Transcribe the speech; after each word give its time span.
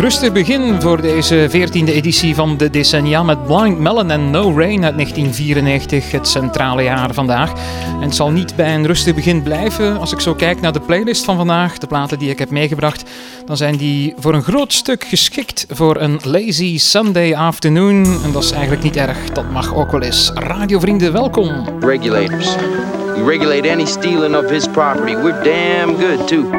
Rustig 0.00 0.32
begin 0.32 0.80
voor 0.80 1.00
deze 1.00 1.48
14e 1.50 1.88
editie 1.88 2.34
van 2.34 2.56
de 2.56 2.70
decennia 2.70 3.22
met 3.22 3.46
Blind 3.46 3.78
Melon 3.78 4.10
en 4.10 4.30
No 4.30 4.42
Rain 4.42 4.84
uit 4.84 4.94
1994, 4.94 6.10
het 6.10 6.28
centrale 6.28 6.82
jaar 6.82 7.14
vandaag. 7.14 7.52
En 7.86 8.02
het 8.02 8.14
zal 8.14 8.30
niet 8.30 8.56
bij 8.56 8.74
een 8.74 8.86
rustig 8.86 9.14
begin 9.14 9.42
blijven. 9.42 9.98
Als 9.98 10.12
ik 10.12 10.20
zo 10.20 10.34
kijk 10.34 10.60
naar 10.60 10.72
de 10.72 10.80
playlist 10.80 11.24
van 11.24 11.36
vandaag, 11.36 11.78
de 11.78 11.86
platen 11.86 12.18
die 12.18 12.30
ik 12.30 12.38
heb 12.38 12.50
meegebracht, 12.50 13.10
dan 13.46 13.56
zijn 13.56 13.76
die 13.76 14.14
voor 14.18 14.34
een 14.34 14.42
groot 14.42 14.72
stuk 14.72 15.04
geschikt 15.04 15.66
voor 15.68 16.00
een 16.00 16.20
lazy 16.22 16.78
Sunday 16.78 17.34
afternoon. 17.34 18.04
En 18.24 18.32
dat 18.32 18.42
is 18.42 18.50
eigenlijk 18.50 18.82
niet 18.82 18.96
erg, 18.96 19.30
dat 19.32 19.50
mag 19.50 19.74
ook 19.74 19.90
wel 19.90 20.02
eens. 20.02 20.30
Radiovrienden, 20.34 21.12
welkom. 21.12 21.64
Regulators. 21.80 22.54
We 23.14 23.24
regulate 23.26 23.70
any 23.70 23.86
stealing 23.86 24.36
of 24.36 24.50
his 24.50 24.68
property. 24.68 25.14
We're 25.14 25.42
damn 25.42 25.96
good 25.96 26.28
too. 26.28 26.50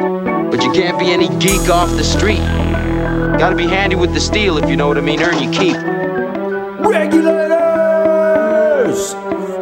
But 0.50 0.62
you 0.62 0.72
can't 0.72 0.98
be 0.98 1.04
any 1.04 1.28
geek 1.38 1.70
off 1.70 1.96
the 1.96 2.04
street. 2.04 2.71
Gotta 3.42 3.56
be 3.56 3.66
handy 3.66 3.96
with 3.96 4.14
the 4.14 4.20
steel 4.20 4.56
if 4.58 4.70
you 4.70 4.76
know 4.76 4.86
what 4.86 4.96
I 4.96 5.00
mean. 5.00 5.20
Earn 5.20 5.42
your 5.42 5.52
keep. 5.52 5.74
Regulators! 6.86 7.56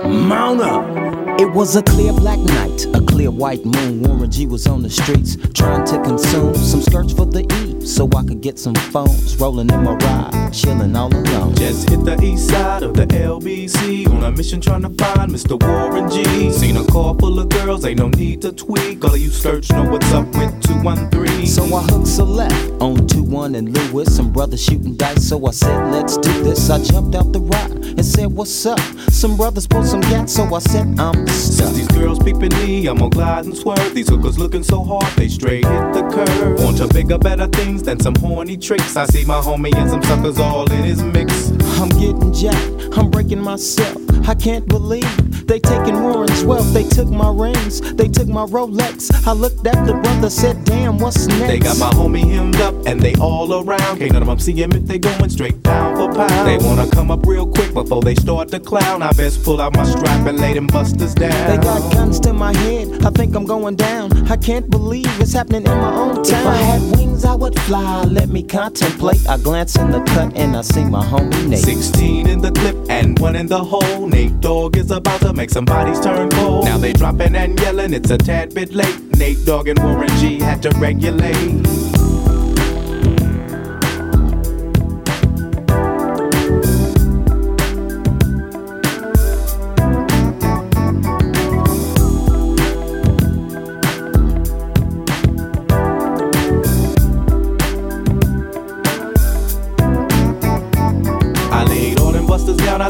Mount 0.04 0.60
up! 0.60 1.40
It 1.40 1.50
was 1.50 1.76
a 1.76 1.82
clear 1.82 2.12
black 2.12 2.38
night, 2.40 2.84
a 2.94 3.00
clear 3.00 3.30
white 3.30 3.64
moon. 3.64 4.02
Warren 4.02 4.30
G 4.30 4.46
was 4.46 4.66
on 4.66 4.82
the 4.82 4.90
streets 4.90 5.38
trying 5.54 5.86
to 5.86 5.98
consume 6.02 6.54
some 6.56 6.82
skirts 6.82 7.14
for 7.14 7.24
the 7.24 7.40
E 7.54 7.69
so 7.82 8.08
I 8.16 8.22
could 8.24 8.40
get 8.40 8.58
some 8.58 8.74
phones. 8.74 9.36
Rolling 9.38 9.70
in 9.70 9.82
my 9.82 9.94
ride, 9.94 10.50
chilling 10.52 10.94
all 10.96 11.14
alone. 11.14 11.54
Just 11.54 11.88
hit 11.88 12.04
the 12.04 12.20
east 12.22 12.48
side 12.48 12.82
of 12.82 12.94
the 12.94 13.06
LBC 13.06 14.08
on 14.08 14.24
a 14.24 14.30
mission 14.30 14.60
trying 14.60 14.82
to 14.82 15.04
find 15.04 15.30
Mr. 15.32 15.60
Warren 15.62 16.10
G. 16.10 16.50
Seen 16.50 16.76
a 16.76 16.84
car 16.86 17.14
full 17.18 17.38
of 17.38 17.48
girls, 17.48 17.84
ain't 17.84 17.98
no 17.98 18.08
need 18.08 18.42
to 18.42 18.52
tweak. 18.52 19.04
All 19.04 19.14
of 19.14 19.20
you 19.20 19.30
search 19.30 19.70
know 19.70 19.84
what's 19.84 20.10
up 20.12 20.26
with 20.34 20.62
213. 20.62 21.46
So 21.46 21.64
I 21.74 21.82
hooked 21.82 22.06
select 22.06 22.54
on 22.80 23.06
21 23.06 23.54
and 23.54 23.76
Lewis. 23.76 24.14
Some 24.14 24.32
brothers 24.32 24.62
shooting 24.62 24.96
dice, 24.96 25.28
so 25.28 25.46
I 25.46 25.50
said, 25.50 25.92
let's 25.92 26.16
do 26.18 26.32
this. 26.42 26.70
I 26.70 26.82
jumped 26.82 27.14
out 27.14 27.32
the 27.32 27.40
ride 27.40 27.70
and 27.70 28.04
said, 28.04 28.26
what's 28.26 28.66
up? 28.66 28.80
Some 29.10 29.36
brothers 29.36 29.66
pulled 29.66 29.86
some 29.86 30.00
gas, 30.02 30.32
so 30.32 30.54
I 30.54 30.58
said, 30.58 30.98
I'm 30.98 31.26
since 31.28 31.72
these 31.72 31.88
girls 31.88 32.18
peeping 32.18 32.54
me, 32.60 32.86
I'm 32.86 32.98
gonna 32.98 33.10
glide 33.10 33.44
and 33.44 33.56
swerve. 33.56 33.94
These 33.94 34.08
hookers 34.08 34.38
looking 34.38 34.62
so 34.62 34.82
hard, 34.82 35.12
they 35.16 35.28
straight 35.28 35.64
hit 35.64 35.92
the 35.92 36.08
curve. 36.12 36.62
Want 36.62 36.78
to 36.78 36.88
bigger, 36.88 37.18
better 37.18 37.46
things 37.48 37.69
than 37.78 38.00
some 38.00 38.14
horny 38.16 38.56
tricks. 38.56 38.96
I 38.96 39.06
see 39.06 39.24
my 39.24 39.40
homie 39.40 39.74
and 39.76 39.88
some 39.88 40.02
suckers 40.02 40.38
all 40.38 40.70
in 40.70 40.84
his 40.84 41.02
mix. 41.02 41.50
I'm 41.80 41.88
getting 41.90 42.32
jacked, 42.32 42.98
I'm 42.98 43.10
breaking 43.10 43.40
myself. 43.40 44.09
I 44.30 44.36
can't 44.36 44.68
believe 44.68 45.48
they 45.48 45.58
taking 45.58 46.00
Warren's 46.04 46.44
wealth. 46.44 46.72
They 46.72 46.84
took 46.84 47.08
my 47.08 47.28
rings, 47.28 47.80
they 47.94 48.06
took 48.06 48.28
my 48.28 48.44
Rolex. 48.44 49.10
I 49.26 49.32
looked 49.32 49.66
at 49.66 49.84
the 49.84 49.94
brother, 49.94 50.30
said, 50.30 50.64
Damn, 50.64 50.98
what's 50.98 51.26
next? 51.26 51.48
They 51.48 51.58
got 51.58 51.76
my 51.78 51.90
homie 51.90 52.30
hemmed 52.30 52.60
up 52.60 52.74
and 52.86 53.00
they 53.00 53.16
all 53.16 53.52
around. 53.52 53.98
Can't 53.98 54.12
none 54.12 54.22
of 54.22 54.28
them 54.28 54.38
see 54.38 54.52
him 54.52 54.70
if 54.70 54.86
they 54.86 55.00
going 55.00 55.30
straight 55.30 55.60
down 55.64 55.96
for 55.96 56.14
pound. 56.14 56.46
They 56.46 56.64
wanna 56.64 56.88
come 56.92 57.10
up 57.10 57.26
real 57.26 57.44
quick 57.44 57.74
before 57.74 58.02
they 58.02 58.14
start 58.14 58.50
to 58.50 58.60
clown. 58.60 59.02
I 59.02 59.10
best 59.14 59.42
pull 59.42 59.60
out 59.60 59.74
my 59.74 59.82
strap 59.82 60.24
and 60.28 60.38
lay 60.38 60.54
them 60.54 60.68
busters 60.68 61.12
down. 61.12 61.50
They 61.50 61.56
got 61.56 61.92
guns 61.92 62.20
to 62.20 62.32
my 62.32 62.56
head, 62.56 63.04
I 63.04 63.10
think 63.10 63.34
I'm 63.34 63.46
going 63.46 63.74
down. 63.74 64.30
I 64.30 64.36
can't 64.36 64.70
believe 64.70 65.08
it's 65.20 65.32
happening 65.32 65.66
in 65.66 65.76
my 65.76 65.92
own 65.92 66.22
town. 66.22 66.40
If 66.40 66.46
I 66.46 66.56
had 66.56 66.82
wings, 66.96 67.24
I 67.24 67.34
would 67.34 67.58
fly, 67.62 68.04
let 68.04 68.28
me 68.28 68.44
contemplate. 68.44 69.28
I 69.28 69.38
glance 69.38 69.74
in 69.74 69.90
the 69.90 70.02
cut 70.02 70.36
and 70.36 70.56
I 70.56 70.62
see 70.62 70.84
my 70.84 71.04
homie 71.04 71.48
Nate. 71.48 71.58
16 71.58 72.28
in 72.28 72.40
the 72.40 72.52
clip 72.52 72.76
and 72.88 73.18
one 73.18 73.34
in 73.34 73.48
the 73.48 73.58
hole. 73.58 74.06
Nate 74.20 74.40
Dogg 74.40 74.76
is 74.76 74.90
about 74.90 75.22
to 75.22 75.32
make 75.32 75.48
some 75.48 75.64
bodies 75.64 75.98
turn 75.98 76.28
cold. 76.28 76.66
Now 76.66 76.76
they 76.76 76.92
dropping 76.92 77.34
and 77.34 77.58
yelling, 77.58 77.94
it's 77.94 78.10
a 78.10 78.18
tad 78.18 78.54
bit 78.54 78.74
late. 78.74 79.00
Nate 79.16 79.42
Dogg 79.46 79.66
and 79.66 79.78
Warren 79.82 80.10
G 80.18 80.38
had 80.38 80.62
to 80.64 80.68
regulate. 80.78 81.89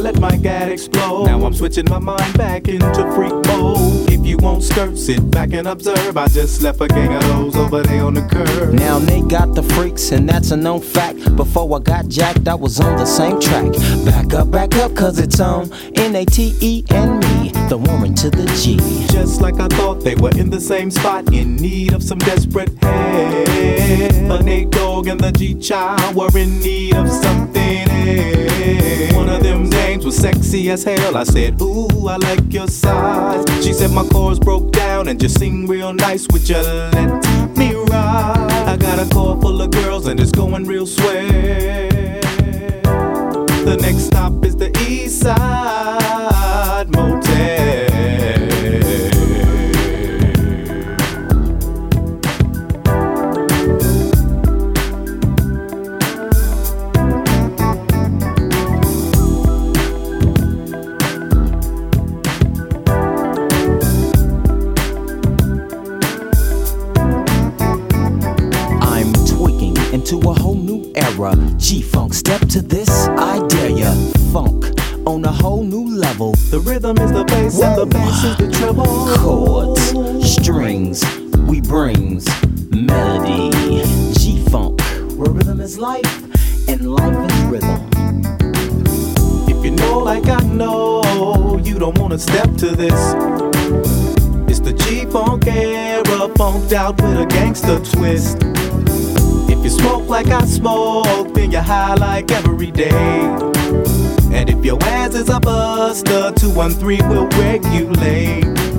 Explode. 0.07 1.27
Now 1.27 1.45
I'm 1.45 1.55
switching 1.55 1.89
my 1.89 1.99
mind 1.99 2.37
back 2.37 2.69
into 2.69 3.13
freak 3.15 3.33
mode. 3.47 4.11
If 4.11 4.25
you 4.25 4.39
won't 4.39 4.63
skirt, 4.63 4.97
sit 4.97 5.31
back 5.31 5.53
and 5.53 5.67
observe. 5.67 6.17
I 6.17 6.29
just 6.29 6.63
left 6.63 6.81
a 6.81 6.89
gang 6.89 7.15
of 7.15 7.23
those 7.23 7.57
over 7.57 7.83
there 7.83 8.05
on 8.05 8.15
the 8.15 8.23
curb. 8.23 8.75
Now 8.75 8.99
they 8.99 9.21
got 9.23 9.55
the 9.55 9.63
freaks, 9.63 10.13
and 10.13 10.29
that's 10.29 10.51
a 10.51 10.57
known 10.57 10.81
fact. 10.81 11.37
Before 11.37 11.77
I 11.77 11.81
got 11.81 12.09
jacked, 12.09 12.49
I 12.49 12.55
was 12.55 12.81
on 12.81 12.97
the 12.97 13.07
same 13.07 13.41
track. 13.41 13.73
Back 14.05 14.35
up, 14.35 14.51
back 14.51 14.75
up, 14.77 14.95
cause 14.95 15.19
it's 15.19 15.41
on 15.41 15.73
N 15.97 16.17
A 16.17 16.25
T 16.25 16.55
E 16.61 16.85
and 16.91 17.21
me, 17.21 17.51
the 17.69 17.79
woman 17.79 18.15
to 18.17 18.31
the 18.31 18.47
G. 18.61 18.77
Just 19.13 19.41
like 19.41 19.61
I 19.61 19.69
thought, 19.69 20.03
they 20.03 20.15
were 20.15 20.37
in 20.37 20.51
the 20.51 20.61
same 20.61 20.91
spot, 20.91 21.33
in 21.33 21.57
need 21.57 21.93
of 21.93 22.03
some 22.03 22.19
desperate 22.19 22.73
help. 22.79 23.47
The 23.47 24.41
Nate 24.45 24.71
Dogg 24.71 25.09
and 25.09 25.21
the 25.21 25.33
G 25.33 25.55
Child 25.55 26.15
were 26.15 26.39
in 26.39 26.61
need 26.61 26.95
of 26.95 27.09
something 27.11 27.91
else. 27.91 28.50
One 29.15 29.29
of 29.29 29.43
them 29.43 29.71
dames 29.71 30.05
was 30.05 30.17
sexy 30.17 30.71
as 30.71 30.85
hell. 30.85 31.17
I 31.17 31.25
said, 31.25 31.61
Ooh, 31.63 32.09
I 32.09 32.17
like 32.17 32.53
your 32.53 32.69
size. 32.69 33.45
She 33.65 33.73
said 33.73 33.91
my 33.91 34.07
chords 34.09 34.39
broke 34.39 34.71
down 34.73 35.09
and 35.09 35.19
just 35.19 35.39
sing 35.39 35.67
real 35.67 35.93
nice. 35.93 36.27
Would 36.33 36.49
you 36.49 36.57
let 36.57 37.57
me 37.57 37.75
ride? 37.75 38.51
I 38.67 38.77
got 38.77 38.99
a 38.99 39.09
car 39.13 39.41
full 39.41 39.61
of 39.63 39.71
girls 39.71 40.07
and 40.07 40.21
it's 40.21 40.33
going 40.33 40.65
real 40.65 40.87
swell. 40.87 41.27
The 43.65 43.77
next 43.81 44.07
stop 44.07 44.45
is 44.45 44.57
the 44.57 44.71
East 44.89 45.21
Side 45.21 46.91
Motel. 46.91 47.80
G-Funk, 71.21 72.15
step 72.15 72.41
to 72.49 72.63
this, 72.63 72.89
I 73.09 73.47
dare 73.49 73.69
ya. 73.69 73.93
Funk 74.33 74.65
on 75.07 75.23
a 75.27 75.31
whole 75.31 75.63
new 75.63 75.95
level. 75.95 76.33
The 76.49 76.61
rhythm 76.61 76.97
is 76.97 77.13
the 77.13 77.25
bass 77.25 77.59
Whoa. 77.59 77.67
and 77.67 77.77
the 77.77 77.85
bass 77.85 78.25
is 78.25 78.37
the 78.39 78.51
treble. 78.51 78.87
Chords, 79.19 80.35
strings, 80.35 81.05
we 81.47 81.61
brings 81.61 82.27
melody. 82.71 83.51
G-Funk, 84.15 84.81
where 85.19 85.31
rhythm 85.31 85.61
is 85.61 85.79
life 85.79 86.11
and 86.71 86.91
life 86.91 87.31
is 87.31 87.41
rhythm. 87.45 87.91
If 89.47 89.63
you 89.63 89.73
know 89.73 89.99
like 89.99 90.27
I 90.27 90.41
know, 90.41 91.61
you 91.63 91.79
don't 91.79 91.99
wanna 91.99 92.19
step 92.19 92.49
to 92.57 92.75
this. 92.75 93.15
It's 94.49 94.61
the 94.61 94.73
G-Funk 94.73 95.47
era, 95.47 96.31
funked 96.39 96.73
out 96.73 96.97
with 97.03 97.21
a 97.21 97.27
gangster 97.27 97.79
twist. 97.79 98.39
If 99.61 99.65
you 99.65 99.71
smoke 99.73 100.09
like 100.09 100.29
I 100.29 100.47
smoke, 100.47 101.35
then 101.35 101.51
you're 101.51 101.61
high 101.61 101.93
like 101.93 102.31
every 102.31 102.71
day. 102.71 102.89
And 104.33 104.49
if 104.49 104.65
your 104.65 104.83
ass 104.85 105.15
is 105.15 105.29
a 105.29 105.39
buster, 105.39 106.33
213 106.35 107.07
will 107.11 107.29
regulate. 107.39 108.70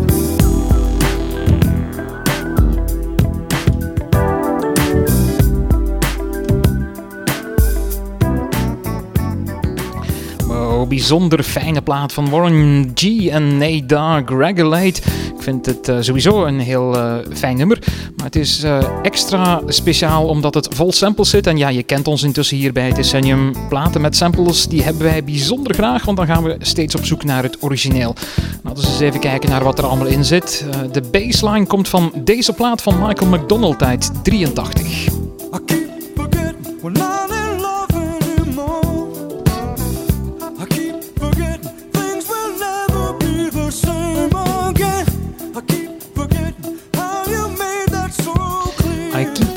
Bijzonder 10.92 11.44
fijne 11.44 11.82
plaat 11.82 12.14
van 12.14 12.30
Warren 12.30 12.92
G 12.96 13.28
en 13.28 13.58
Nate 13.58 13.86
Dogg, 13.86 14.40
Regulate. 14.40 15.02
Ik 15.36 15.42
vind 15.44 15.66
het 15.66 15.90
uh, 15.90 15.98
sowieso 16.00 16.46
een 16.46 16.60
heel 16.60 16.96
uh, 16.96 17.16
fijn 17.34 17.58
nummer. 17.58 17.80
Maar 18.16 18.26
het 18.26 18.36
is 18.36 18.64
uh, 18.64 18.84
extra 19.02 19.62
speciaal 19.68 20.28
omdat 20.28 20.54
het 20.54 20.68
vol 20.76 20.92
samples 20.92 21.30
zit. 21.30 21.48
En 21.48 21.58
ja, 21.58 21.70
je 21.70 21.84
kent 21.84 22.08
ons 22.08 22.24
intussen 22.24 22.58
hier 22.58 22.74
bij 22.74 22.94
Decennium. 22.94 23.54
Platen 23.70 24.02
met 24.02 24.16
samples, 24.16 24.68
die 24.68 24.84
hebben 24.84 25.04
wij 25.04 25.24
bijzonder 25.24 25.74
graag. 25.74 26.06
Want 26.06 26.18
dan 26.18 26.26
gaan 26.26 26.44
we 26.44 26.56
steeds 26.60 26.96
op 26.96 27.06
zoek 27.06 27.24
naar 27.24 27.44
het 27.44 27.58
origineel. 27.60 28.16
Laten 28.64 28.84
we 28.84 28.90
eens 28.90 29.00
even 29.00 29.20
kijken 29.20 29.50
naar 29.50 29.64
wat 29.64 29.78
er 29.78 29.86
allemaal 29.86 30.08
in 30.08 30.26
zit. 30.26 30.66
de 30.92 31.02
baseline 31.02 31.66
komt 31.66 31.88
van 31.88 32.12
deze 32.24 32.54
plaat 32.54 32.82
van 32.82 33.00
Michael 33.00 33.30
McDonald 33.30 33.84
uit 33.84 34.12
83. 34.24 35.10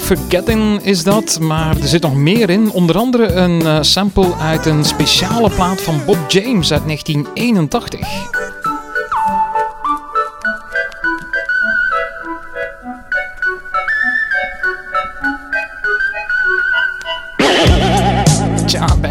Forgetting 0.05 0.83
is 0.83 1.03
dat, 1.03 1.41
maar 1.41 1.77
er 1.77 1.89
zit 1.89 2.03
nog 2.03 2.15
meer 2.15 2.51
in. 2.51 2.71
Onder 2.71 2.97
andere 2.97 3.33
een 3.33 3.61
uh, 3.61 3.79
sample 3.81 4.35
uit 4.35 4.67
een 4.67 4.85
speciale 4.85 5.51
plaat 5.51 5.81
van 5.81 6.01
Bob 6.07 6.19
James 6.29 6.73
uit 6.73 6.85
1981. 6.85 8.44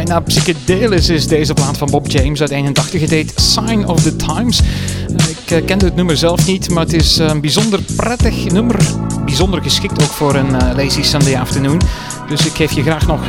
Bijna 0.06 0.20
psychedelisch 0.20 1.10
is 1.10 1.28
deze 1.28 1.54
plaat 1.54 1.78
van 1.78 1.90
Bob 1.90 2.08
James 2.08 2.42
uit 2.42 2.50
81. 2.50 3.10
Het 3.10 3.34
Sign 3.36 3.86
of 3.86 4.02
the 4.02 4.16
Times. 4.16 4.62
Ik 5.08 5.52
uh, 5.52 5.66
kende 5.66 5.86
het 5.86 5.96
nummer 5.96 6.18
zelf 6.18 6.48
niet, 6.48 6.70
maar 6.70 6.84
het 6.84 6.94
is 6.94 7.18
een 7.18 7.42
bijzonder 7.42 7.80
prettig 7.96 8.52
nummer 8.52 8.76
bijzonder 9.26 9.62
geschikt 9.62 10.04
ook 10.04 10.10
voor 10.10 10.36
een 10.36 10.50
uh, 10.50 10.76
lazy 10.76 11.04
Sunday 11.04 11.36
afternoon. 11.36 11.82
Dus 12.30 12.46
ik 12.46 12.54
geef 12.54 12.72
je 12.72 12.82
graag 12.82 13.08
nog 13.08 13.20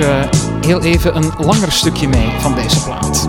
heel 0.66 0.82
even 0.82 1.16
een 1.16 1.32
langer 1.38 1.72
stukje 1.72 2.08
mee 2.08 2.28
van 2.38 2.54
deze 2.54 2.82
plaat. 2.82 3.28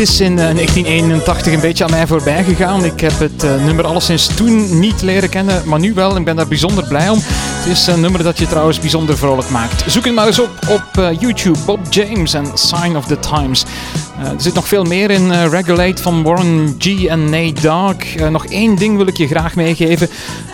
Is 0.00 0.20
in 0.20 0.36
1981 0.36 1.46
eh, 1.46 1.52
een 1.52 1.60
beetje 1.60 1.84
aan 1.84 1.90
mij 1.90 2.06
voorbij 2.06 2.44
gegaan. 2.44 2.84
Ik 2.84 3.00
heb 3.00 3.18
het 3.18 3.44
uh, 3.44 3.64
nummer 3.64 3.86
alleszins 3.86 4.26
toen 4.26 4.78
niet 4.78 5.02
leren 5.02 5.28
kennen, 5.28 5.62
maar 5.64 5.78
nu 5.78 5.94
wel. 5.94 6.16
Ik 6.16 6.24
ben 6.24 6.36
daar 6.36 6.48
bijzonder 6.48 6.84
blij 6.88 7.08
om. 7.08 7.18
Het 7.60 7.68
is 7.68 7.86
een 7.86 8.00
nummer 8.00 8.22
dat 8.22 8.38
je 8.38 8.46
trouwens 8.46 8.80
bijzonder 8.80 9.18
vrolijk 9.18 9.50
maakt. 9.50 9.92
Zoek 9.92 10.04
het 10.04 10.14
maar 10.14 10.26
eens 10.26 10.38
op 10.38 10.50
op 10.68 10.84
uh, 10.98 11.20
YouTube. 11.20 11.58
Bob 11.66 11.80
James 11.90 12.34
en 12.34 12.46
Sign 12.54 12.96
of 12.96 13.06
the 13.06 13.18
Times. 13.18 13.64
er 14.22 14.40
zit 14.40 14.54
nog 14.54 14.68
veel 14.68 14.84
meer 14.84 15.10
in 15.10 15.32
Regulate 15.32 16.02
van 16.02 16.22
Warren 16.22 16.74
G 16.78 17.04
en 17.04 17.24
Nate 17.24 17.60
Dogg. 17.60 18.30
nog 18.30 18.46
één 18.46 18.76
ding 18.76 18.96
wil 18.96 19.06
ik 19.06 19.16
je 19.16 19.26
graag 19.26 19.54
meegeven. 19.54 20.08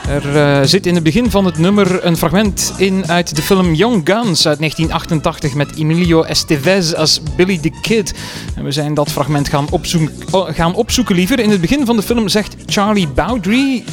Er 0.09 0.69
zit 0.69 0.87
in 0.87 0.95
het 0.95 1.03
begin 1.05 1.31
van 1.31 1.45
het 1.45 1.59
nummer 1.59 2.05
een 2.05 2.17
fragment 2.17 2.73
in 2.77 3.09
uit 3.09 3.37
de 3.37 3.43
film 3.43 3.75
Young 3.75 4.01
Guns 4.05 4.47
uit 4.47 4.59
1988 4.59 5.55
met 5.55 5.77
Emilio 5.77 6.23
Estevez 6.23 6.93
als 6.93 7.21
Billy 7.37 7.59
the 7.59 7.73
Kid. 7.81 8.15
En 8.55 8.65
we 8.65 8.73
zijn 8.73 8.95
dat 8.95 9.13
fragment 9.13 9.49
gaan, 9.49 9.67
opzoeken, 9.71 10.15
gaan 10.55 10.75
opzoeken 10.75 11.15
liever. 11.15 11.39
In 11.41 11.51
het 11.51 11.61
begin 11.61 11.87
van 11.87 11.97
de 11.97 12.03
film 12.03 12.29
zegt 12.29 12.57
Charlie 12.67 13.09
Bowdry, 13.09 13.85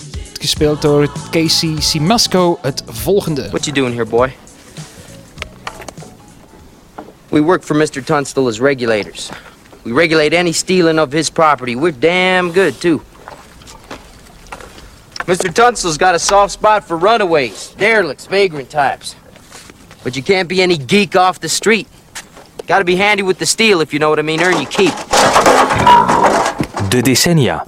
gespeeld 0.43 0.81
door 0.81 1.07
Casey 1.31 1.75
Simasco, 1.79 2.57
het 2.61 2.83
volgende. 2.87 3.49
What 3.49 3.65
you 3.65 3.75
doing 3.75 3.93
here, 3.93 4.05
boy? 4.05 4.33
We 7.29 7.41
work 7.41 7.63
for 7.63 7.75
Mr. 7.75 8.03
Tunstall 8.03 8.47
as 8.47 8.59
regulators. 8.59 9.29
We 9.83 9.93
regulate 9.93 10.37
any 10.37 10.51
stealing 10.51 10.99
of 10.99 11.11
his 11.11 11.29
property. 11.29 11.75
We're 11.75 11.99
damn 11.99 12.51
good, 12.51 12.81
too. 12.81 13.01
Mr. 15.25 15.53
Tunstall's 15.53 15.97
got 15.97 16.13
a 16.13 16.19
soft 16.19 16.51
spot 16.51 16.83
for 16.83 16.97
runaways, 16.97 17.73
derelicts, 17.77 18.27
vagrant 18.27 18.69
types. 18.69 19.15
But 20.03 20.15
you 20.15 20.23
can't 20.23 20.49
be 20.49 20.61
any 20.61 20.77
geek 20.77 21.15
off 21.15 21.39
the 21.39 21.49
street. 21.49 21.87
Gotta 22.67 22.83
be 22.83 22.97
handy 22.97 23.23
with 23.23 23.37
the 23.37 23.45
steel, 23.45 23.79
if 23.79 23.93
you 23.93 23.99
know 23.99 24.09
what 24.09 24.19
I 24.19 24.23
mean. 24.23 24.41
Earn 24.41 24.61
your 24.61 24.69
keep. 24.69 24.93
De 26.89 27.01
decennia. 27.01 27.63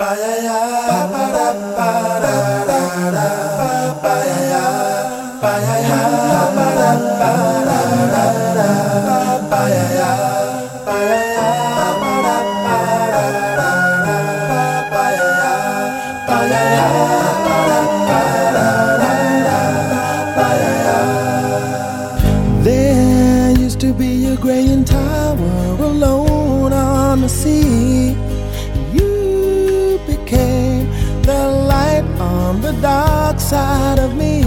Inside 33.45 33.99
of 33.99 34.15
me. 34.17 34.43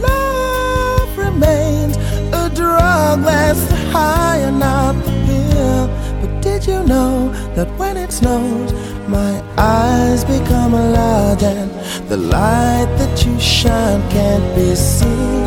Love 0.00 1.18
remains 1.18 1.96
a 2.32 2.48
drug 2.54 3.24
that's 3.24 3.68
high 3.90 4.38
enough 4.46 4.94
to 5.04 5.10
pill. 5.26 5.88
But 6.20 6.40
did 6.40 6.68
you 6.68 6.84
know 6.84 7.32
that 7.56 7.66
when 7.76 7.96
it 7.96 8.12
snows, 8.12 8.72
my 9.08 9.42
eyes 9.58 10.24
become 10.24 10.72
large 10.72 11.42
and 11.42 11.68
the 12.08 12.16
light 12.16 12.90
that 12.98 13.26
you 13.26 13.40
shine 13.40 14.08
can't 14.08 14.54
be 14.54 14.76
seen? 14.76 15.46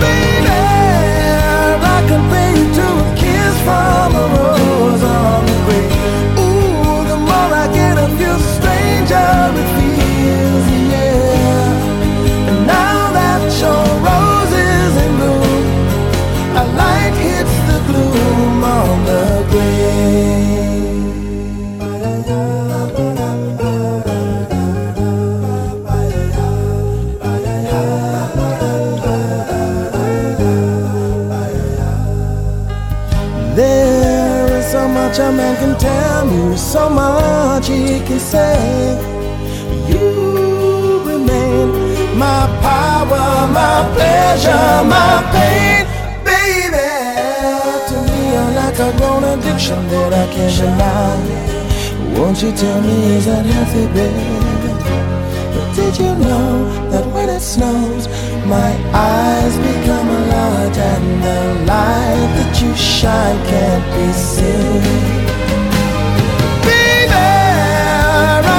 Baby, 0.00 0.48
I 1.94 1.98
compare 2.08 2.52
you 2.56 2.66
to 2.78 2.86
a 3.04 3.16
kiss 3.20 3.54
from 3.66 4.14
a 4.14 4.26
rose 4.38 4.47
can 35.58 35.76
tell 35.78 36.24
me, 36.26 36.56
so 36.56 36.88
much 36.88 37.68
he 37.68 38.00
can 38.06 38.18
say. 38.18 38.98
You 39.90 41.02
remain 41.10 42.18
my 42.18 42.46
power, 42.62 43.46
my 43.60 43.76
pleasure, 43.94 44.68
my 44.94 45.14
pain, 45.34 45.84
baby. 46.28 46.90
To 47.88 47.96
me, 48.08 48.20
you're 48.32 48.52
like 48.62 48.78
a 48.78 48.90
grown 48.98 49.24
addiction 49.24 49.80
that 49.88 50.12
I 50.22 50.26
can't 50.34 50.56
deny. 50.62 51.48
Won't 52.18 52.42
you 52.42 52.52
tell 52.52 52.80
me, 52.80 53.16
is 53.16 53.26
that 53.26 53.44
healthy, 53.46 53.86
baby? 53.94 54.48
But 55.54 55.68
did 55.76 55.94
you 55.98 56.12
know 56.26 56.90
that 56.90 57.06
when 57.14 57.28
it 57.28 57.40
snows, 57.40 58.06
my 58.46 58.70
eyes 58.92 59.54
become 59.58 60.08
large 60.34 60.78
and 60.78 61.22
the 61.26 61.40
light 61.70 62.28
that 62.36 62.62
you 62.62 62.74
shine 62.76 63.38
can't 63.50 63.86
be 63.94 64.12
seen. 64.12 65.27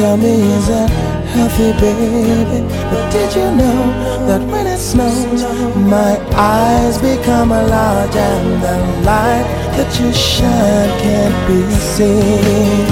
tell 0.00 0.16
me, 0.16 0.32
is 0.56 0.66
that 0.68 0.88
healthy, 1.34 1.72
baby? 1.78 2.60
But 2.90 3.04
did 3.12 3.30
you 3.36 3.48
know 3.60 3.80
that 4.28 4.40
when 4.50 4.66
it 4.66 4.78
snows, 4.78 5.42
my 5.76 6.12
eyes 6.32 6.96
become 6.98 7.50
large 7.50 8.16
and 8.16 8.62
the 8.64 8.76
light 9.08 9.46
that 9.76 9.90
you 10.00 10.10
shine 10.12 10.90
can't 11.04 11.38
be 11.48 11.60
seen. 11.94 12.88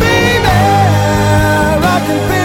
Baby, 0.00 0.48
I 1.94 1.96
can 2.06 2.39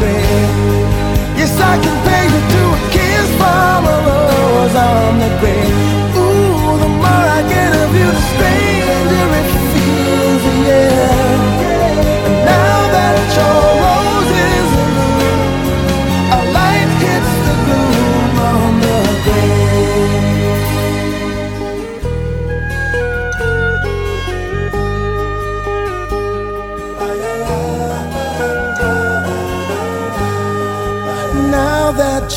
baby. 0.00 0.63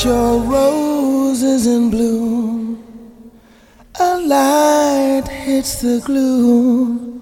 Your 0.08 0.40
roses 0.40 1.66
in 1.66 1.90
bloom. 1.90 2.78
A 4.00 4.12
light 4.34 5.28
hits 5.28 5.82
the 5.82 6.00
glue 6.06 7.22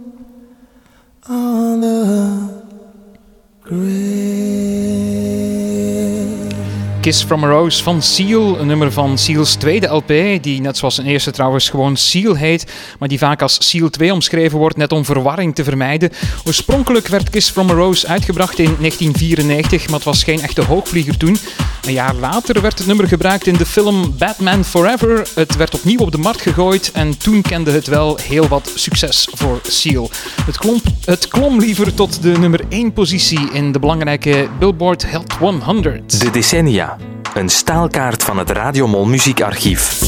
on 1.28 1.82
the 1.82 2.56
Kiss 7.06 7.24
from 7.24 7.44
a 7.44 7.48
Rose 7.48 7.84
van 7.84 8.02
Seal, 8.02 8.60
een 8.60 8.68
nummer 8.68 8.92
van 8.92 9.18
Seal's 9.18 9.56
tweede 9.56 9.88
LP, 9.88 10.08
die 10.42 10.62
net 10.62 10.78
zoals 10.78 10.96
zijn 10.96 11.08
eerste 11.08 11.32
trouwens 11.32 11.70
gewoon 11.70 11.98
Seal 11.98 12.36
heet, 12.36 12.74
maar 13.00 13.08
die 13.08 13.18
vaak 13.18 13.42
als 13.42 13.70
Seal 13.70 13.90
2 13.90 14.14
omschreven 14.14 14.58
wordt, 14.58 14.78
net 14.78 14.92
om 14.92 15.06
verwarring 15.06 15.56
te 15.56 15.64
vermijden. 15.64 16.12
Oorspronkelijk 16.46 17.08
werd 17.08 17.30
Kiss 17.30 17.50
from 17.50 17.70
a 17.70 17.74
Rose 17.74 18.08
uitgebracht 18.08 18.60
in 18.60 18.76
1994, 18.80 19.86
maar 19.86 19.96
het 19.96 20.04
was 20.04 20.24
geen 20.24 20.42
echte 20.42 20.64
hoogvlieger 20.64 21.18
toen. 21.18 21.38
Een 21.86 21.94
jaar 21.94 22.16
later 22.16 22.62
werd 22.62 22.78
het 22.78 22.88
nummer 22.88 23.08
gebruikt 23.08 23.48
in 23.48 23.54
de 23.54 23.66
film 23.66 24.16
Batman 24.18 24.64
Forever. 24.64 25.28
Het 25.36 25.56
werd 25.56 25.74
opnieuw 25.74 26.00
op 26.00 26.12
de 26.12 26.18
markt 26.18 26.42
gegooid 26.42 26.92
en 26.92 27.18
toen 27.18 27.42
kende 27.42 27.72
het 27.72 27.88
wel 27.88 28.18
heel 28.22 28.48
wat 28.48 28.72
succes 28.76 29.28
voor 29.34 29.60
Seal. 29.64 30.10
Het 30.46 30.58
klom, 30.58 30.82
het 31.06 31.28
klom 31.28 31.60
liever 31.60 31.94
tot 31.94 32.22
de 32.22 32.30
nummer 32.30 32.62
1 32.70 32.94
positie 32.94 33.52
in 33.52 33.72
de 33.72 33.80
belangrijke 33.80 34.48
Billboard 34.60 35.12
Hot 35.12 35.34
100. 35.34 36.20
De 36.20 36.32
decennia. 36.32 36.98
Een 37.34 37.50
staalkaart 37.50 38.24
van 38.24 38.38
het 38.38 38.50
Radiomol 38.50 39.06
muziekarchief. 39.06 40.00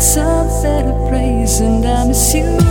find 0.00 0.50
some 0.50 0.62
better 0.62 0.92
praise, 1.08 1.60
and 1.60 1.84
I 1.84 2.06
miss 2.06 2.34
you. 2.34 2.69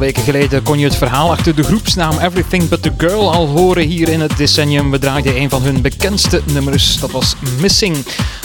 Weken 0.00 0.22
geleden 0.22 0.62
kon 0.62 0.78
je 0.78 0.84
het 0.84 0.96
verhaal 0.96 1.30
achter 1.30 1.54
de 1.54 1.62
groepsnaam 1.62 2.18
Everything 2.18 2.68
But 2.68 2.82
The 2.82 2.92
Girl 2.96 3.32
al 3.32 3.46
horen 3.46 3.86
hier 3.86 4.08
in 4.08 4.20
het 4.20 4.36
decennium. 4.36 4.90
We 4.90 4.98
draaiden 4.98 5.36
een 5.36 5.50
van 5.50 5.62
hun 5.62 5.80
bekendste 5.80 6.42
nummers, 6.52 7.00
dat 7.00 7.10
was 7.10 7.34
Missing. 7.60 7.96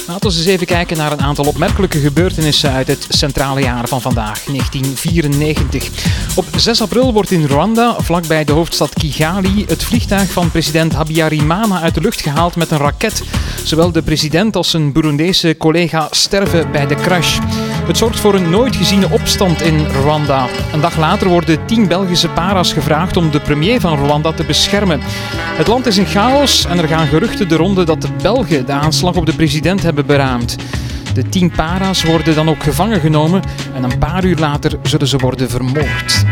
Laten 0.07 0.29
we 0.29 0.35
eens 0.35 0.45
even 0.45 0.65
kijken 0.65 0.97
naar 0.97 1.11
een 1.11 1.21
aantal 1.21 1.45
opmerkelijke 1.45 1.99
gebeurtenissen 1.99 2.71
uit 2.71 2.87
het 2.87 3.07
centrale 3.09 3.61
jaar 3.61 3.87
van 3.87 4.01
vandaag, 4.01 4.43
1994. 4.43 5.89
Op 6.35 6.45
6 6.55 6.81
april 6.81 7.13
wordt 7.13 7.31
in 7.31 7.45
Rwanda, 7.45 7.95
vlakbij 7.99 8.43
de 8.43 8.51
hoofdstad 8.51 8.93
Kigali, 8.93 9.65
het 9.67 9.83
vliegtuig 9.83 10.31
van 10.31 10.51
president 10.51 10.93
Habyarimana 10.93 11.81
uit 11.81 11.93
de 11.93 12.01
lucht 12.01 12.21
gehaald 12.21 12.55
met 12.55 12.71
een 12.71 12.77
raket. 12.77 13.23
Zowel 13.63 13.91
de 13.91 14.01
president 14.01 14.55
als 14.55 14.69
zijn 14.69 14.91
Burundese 14.91 15.57
collega 15.57 16.07
sterven 16.11 16.71
bij 16.71 16.87
de 16.87 16.95
crash. 16.95 17.39
Het 17.87 17.97
zorgt 17.97 18.19
voor 18.19 18.33
een 18.33 18.49
nooit 18.49 18.75
geziene 18.75 19.11
opstand 19.11 19.61
in 19.61 19.85
Rwanda. 19.85 20.47
Een 20.73 20.81
dag 20.81 20.97
later 20.97 21.27
worden 21.27 21.65
tien 21.65 21.87
Belgische 21.87 22.29
para's 22.29 22.73
gevraagd 22.73 23.17
om 23.17 23.31
de 23.31 23.39
premier 23.39 23.79
van 23.79 23.97
Rwanda 23.97 24.31
te 24.31 24.43
beschermen. 24.43 24.99
Het 25.57 25.67
land 25.67 25.85
is 25.85 25.97
in 25.97 26.05
chaos 26.05 26.65
en 26.65 26.77
er 26.77 26.87
gaan 26.87 27.07
geruchten 27.07 27.49
de 27.49 27.55
ronde 27.55 27.83
dat 27.83 28.01
de 28.01 28.07
Belgen 28.21 28.65
de 28.65 28.71
aanslag 28.71 29.15
op 29.15 29.25
de 29.25 29.35
president 29.35 29.83
hebben 29.83 30.05
beraamd. 30.05 30.55
De 31.13 31.29
tien 31.29 31.51
para's 31.51 32.03
worden 32.03 32.35
dan 32.35 32.49
ook 32.49 32.63
gevangen 32.63 32.99
genomen 32.99 33.41
en 33.73 33.83
een 33.83 33.97
paar 33.97 34.25
uur 34.25 34.37
later 34.37 34.79
zullen 34.83 35.07
ze 35.07 35.17
worden 35.17 35.49
vermoord. 35.49 36.25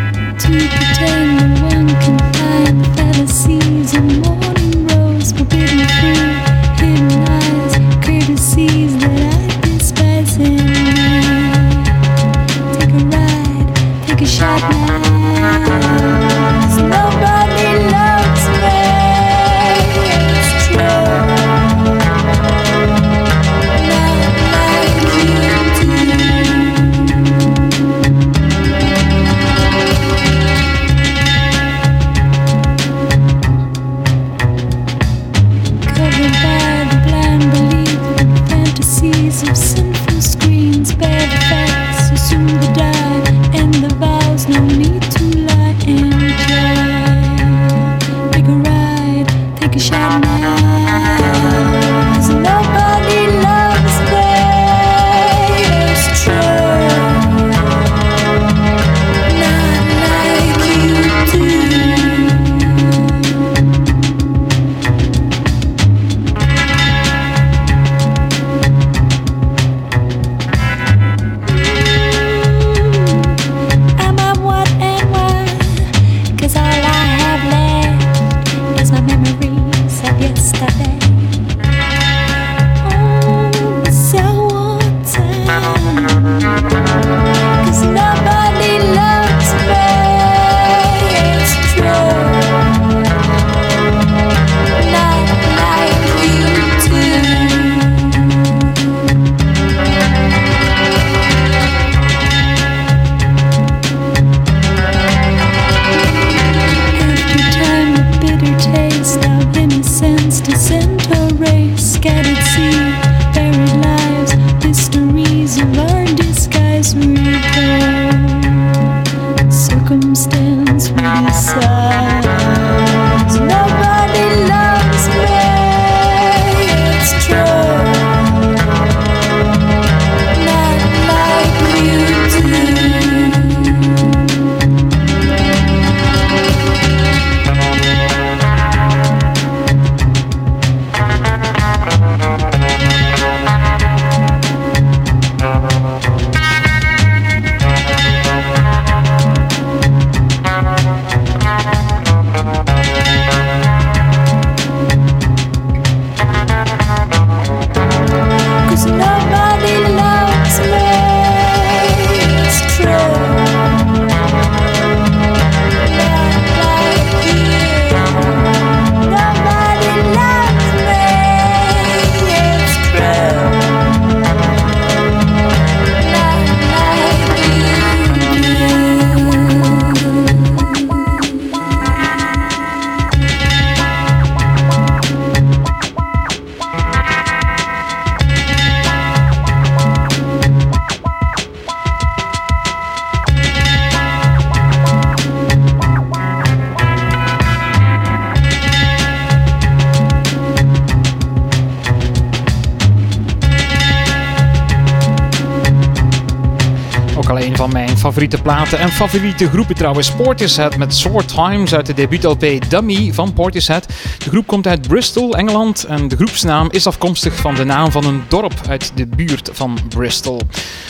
Platen 208.42 208.80
en 208.80 208.92
favoriete 208.92 209.50
groepen 209.50 209.76
trouwens. 209.76 210.12
Portishead 210.12 210.78
met 210.78 210.96
Sword 210.96 211.28
Times 211.28 211.74
uit 211.74 211.86
de 211.86 211.94
debuut-LP 211.94 212.70
Dummy 212.70 213.14
van 213.14 213.34
Portishead. 213.34 213.88
De 214.18 214.30
groep 214.30 214.48
komt 214.48 214.68
uit 214.68 214.88
Bristol, 214.88 215.38
Engeland 215.38 215.84
en 215.84 216.08
de 216.08 216.16
groepsnaam 216.16 216.68
is 216.72 216.88
afkomstig 216.88 217.36
van 217.36 217.56
de 217.56 217.64
naam 217.64 217.92
van 217.92 218.06
een 218.06 218.24
dorp 218.28 218.54
uit 218.70 218.92
de 218.96 219.08
buurt 219.08 219.50
van 219.54 219.78
Bristol. 219.90 220.42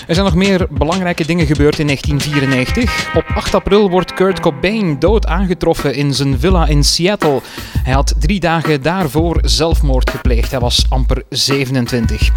Er 0.07 0.13
zijn 0.15 0.25
nog 0.25 0.35
meer 0.35 0.67
belangrijke 0.69 1.25
dingen 1.25 1.45
gebeurd 1.45 1.79
in 1.79 1.85
1994. 1.85 3.15
Op 3.15 3.25
8 3.35 3.53
april 3.53 3.89
wordt 3.89 4.13
Kurt 4.13 4.39
Cobain 4.39 4.99
dood 4.99 5.25
aangetroffen 5.25 5.95
in 5.95 6.13
zijn 6.13 6.39
villa 6.39 6.67
in 6.67 6.83
Seattle. 6.83 7.41
Hij 7.83 7.93
had 7.93 8.13
drie 8.19 8.39
dagen 8.39 8.81
daarvoor 8.81 9.39
zelfmoord 9.41 10.09
gepleegd. 10.09 10.51
Hij 10.51 10.59
was 10.59 10.85
amper 10.89 11.23
27. 11.29 12.29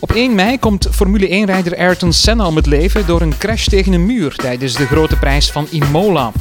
Op 0.00 0.12
1 0.12 0.34
mei 0.34 0.58
komt 0.58 0.88
Formule 0.90 1.28
1-rijder 1.28 1.78
Ayrton 1.78 2.12
Senna 2.12 2.46
om 2.46 2.56
het 2.56 2.66
leven 2.66 3.06
door 3.06 3.20
een 3.20 3.38
crash 3.38 3.66
tegen 3.66 3.92
een 3.92 4.06
muur 4.06 4.32
tijdens 4.50 4.74
de 4.74 4.86
grote 4.86 5.16
prijs 5.16 5.50
van 5.50 5.66
Imola. 5.70 6.32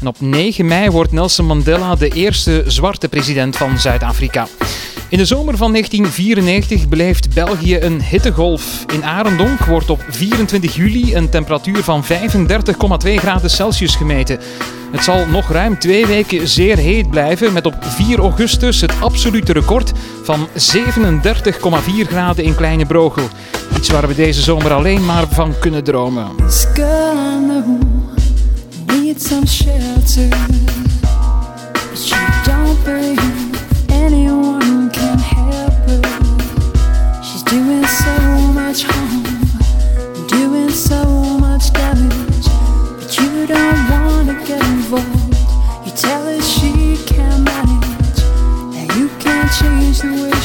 En 0.00 0.06
op 0.06 0.20
9 0.20 0.66
mei 0.66 0.90
wordt 0.90 1.12
Nelson 1.12 1.46
Mandela 1.46 1.94
de 1.94 2.08
eerste 2.08 2.64
zwarte 2.66 3.08
president 3.08 3.56
van 3.56 3.78
Zuid-Afrika. 3.78 4.46
In 5.08 5.18
de 5.18 5.24
zomer 5.24 5.56
van 5.56 5.72
1994 5.72 6.88
beleeft 6.88 7.34
België 7.34 7.78
een 7.80 8.02
hittegolf. 8.02 8.84
In 8.92 9.04
Arendonk 9.04 9.64
wordt 9.64 9.90
op 9.90 10.04
24 10.08 10.74
juli 10.74 11.14
een 11.14 11.28
temperatuur 11.28 11.82
van 11.82 12.04
35,2 12.04 12.08
graden 13.14 13.50
Celsius 13.50 13.96
gemeten. 13.96 14.38
Het 14.90 15.04
zal 15.04 15.26
nog 15.26 15.50
ruim 15.50 15.78
twee 15.78 16.06
weken 16.06 16.48
zeer 16.48 16.76
heet 16.76 17.10
blijven, 17.10 17.52
met 17.52 17.66
op 17.66 17.74
4 17.80 18.18
augustus 18.18 18.80
het 18.80 18.92
absolute 19.00 19.52
record 19.52 19.92
van 20.22 20.48
37,4 20.48 20.52
graden 22.08 22.44
in 22.44 22.54
Kleine 22.54 22.86
Brogel. 22.86 23.28
Iets 23.76 23.88
waar 23.88 24.08
we 24.08 24.14
deze 24.14 24.42
zomer 24.42 24.72
alleen 24.72 25.04
maar 25.04 25.24
van 25.28 25.54
kunnen 25.60 25.84
dromen. 25.84 26.26
doing 37.50 37.86
so 37.86 38.12
much 38.52 39.07
person 49.98 50.22
with 50.22 50.37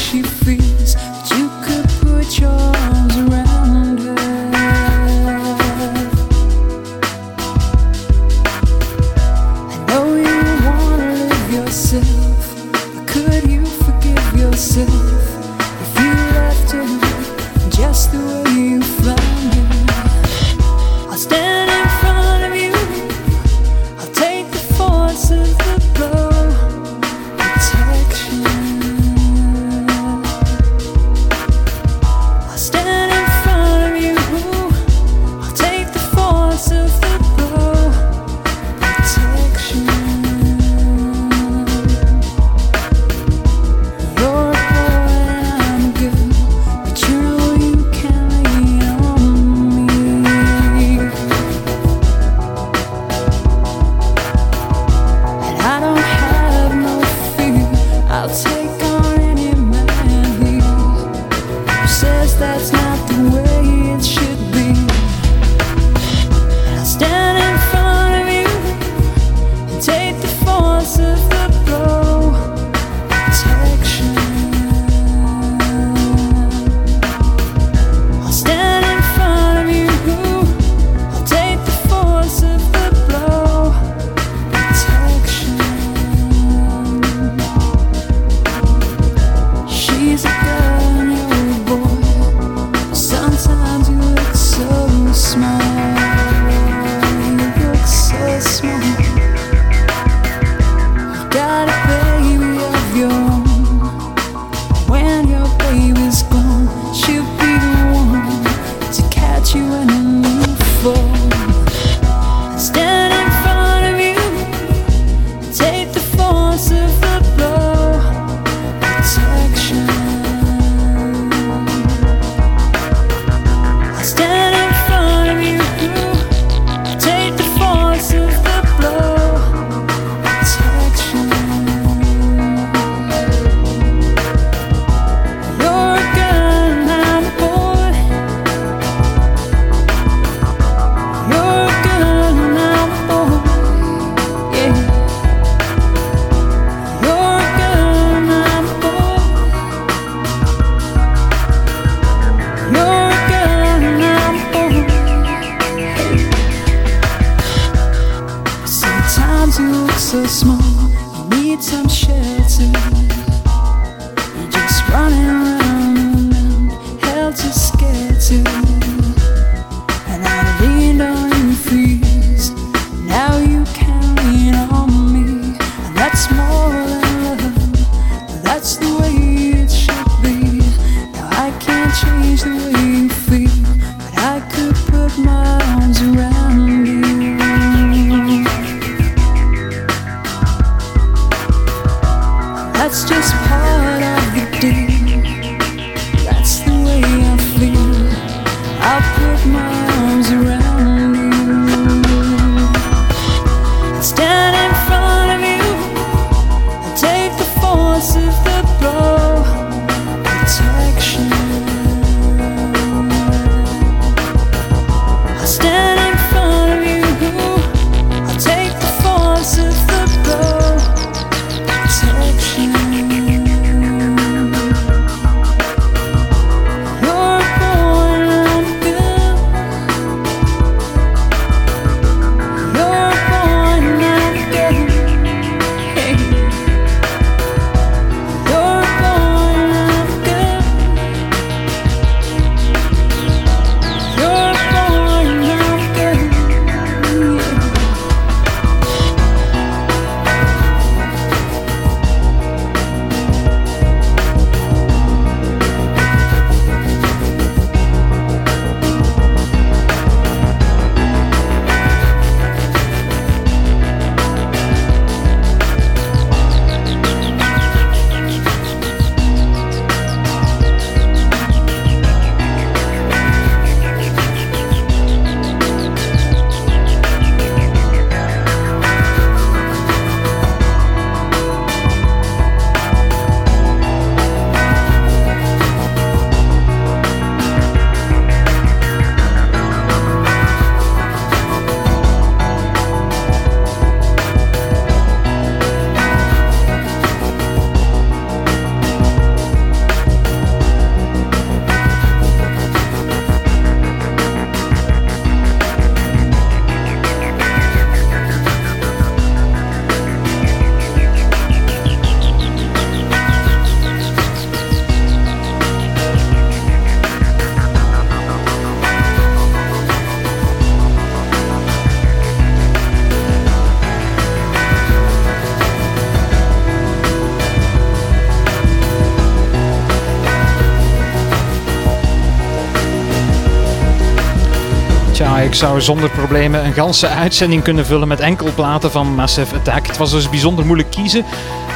ik 335.54 335.60
zou 335.60 335.80
zonder 335.80 336.10
problemen 336.10 336.64
een 336.64 336.72
ganse 336.72 337.08
uitzending 337.08 337.62
kunnen 337.62 337.86
vullen 337.86 338.08
met 338.08 338.20
enkel 338.20 338.48
platen 338.54 338.90
van 338.90 339.14
Massive 339.14 339.54
Attack. 339.54 339.86
Het 339.86 339.96
was 339.96 340.10
dus 340.10 340.30
bijzonder 340.30 340.66
moeilijk 340.66 340.90
kiezen, 340.90 341.24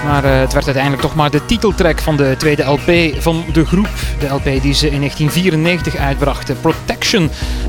maar 0.05 0.25
uh, 0.25 0.39
het 0.39 0.53
werd 0.53 0.65
uiteindelijk 0.65 1.03
toch 1.03 1.15
maar 1.15 1.31
de 1.31 1.45
titeltrack 1.45 2.01
van 2.01 2.17
de 2.17 2.35
tweede 2.39 2.63
LP 2.63 3.23
van 3.23 3.45
de 3.53 3.67
groep. 3.67 3.89
De 4.19 4.27
LP 4.27 4.45
die 4.45 4.75
ze 4.75 4.91
in 4.91 4.99
1994 4.99 5.97
uitbrachten, 5.97 6.57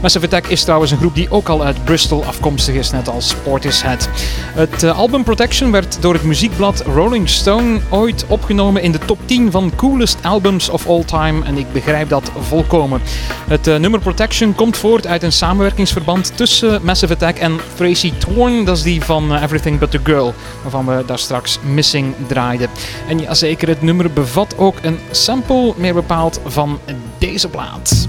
Massive 0.02 0.26
Attack 0.26 0.48
is 0.48 0.64
trouwens 0.64 0.92
een 0.92 0.98
groep 0.98 1.16
die 1.16 1.32
ook 1.32 1.50
al 1.50 1.64
uit 1.64 1.84
Bristol 1.84 2.24
afkomstig 2.26 2.76
is, 2.76 2.92
net 2.92 3.10
als 3.10 3.36
Portishead. 3.36 4.10
Het 4.54 4.84
uh, 4.84 4.98
album 4.98 5.24
Protection 5.24 5.72
werd 5.72 5.98
door 6.02 6.14
het 6.14 6.24
muziekblad 6.24 6.82
Rolling 6.82 7.30
Stone 7.30 7.80
ooit 7.90 8.26
opgenomen 8.28 8.82
in 8.82 8.92
de 8.92 8.98
top 8.98 9.20
10 9.26 9.52
van 9.52 9.72
coolest 9.76 10.18
albums 10.22 10.70
of 10.70 10.88
all 10.88 11.04
time 11.04 11.46
en 11.46 11.58
ik 11.58 11.72
begrijp 11.72 12.10
dat 12.10 12.32
volkomen. 12.40 13.02
Het 13.48 13.68
uh, 13.68 13.76
nummer 13.76 14.00
Protection 14.00 14.56
komt 14.56 14.78
voort 14.78 15.08
uit 15.08 15.24
een 15.24 15.32
samenwerkingsverband 15.32 16.38
tussen 16.38 16.82
Massive 16.84 17.14
Attack 17.14 17.38
en 17.38 17.60
Tracy 17.76 18.14
Torn. 18.18 18.66
Dat 18.66 18.78
is 18.78 18.84
die 18.84 19.04
van 19.04 19.36
uh, 19.36 19.42
Everything 19.42 19.80
But 19.80 19.92
The 19.92 20.00
Girl, 20.04 20.34
waarvan 20.62 20.86
we 20.86 21.04
daar 21.06 21.20
straks 21.20 21.60
Missing 21.62 22.14
draaiden. 22.28 22.70
En 23.08 23.20
ja, 23.20 23.34
zeker, 23.34 23.68
het 23.68 23.82
nummer 23.82 24.12
bevat 24.14 24.58
ook 24.58 24.76
een 24.82 25.00
sample, 25.12 25.74
meer 25.76 25.94
bepaald 25.94 26.40
van 26.46 26.80
deze 27.18 27.50
plaat. 27.50 28.08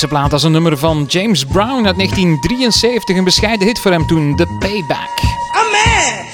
Deze 0.00 0.12
plaat 0.12 0.32
is 0.32 0.42
een 0.42 0.52
nummer 0.52 0.78
van 0.78 1.04
James 1.08 1.44
Brown 1.44 1.86
uit 1.86 1.96
1973. 1.96 3.16
Een 3.16 3.24
bescheiden 3.24 3.66
hit 3.66 3.78
voor 3.78 3.90
hem 3.90 4.06
toen, 4.06 4.36
The 4.36 4.46
Payback. 4.58 5.08
I'm 5.54 5.70
mad! 5.72 6.24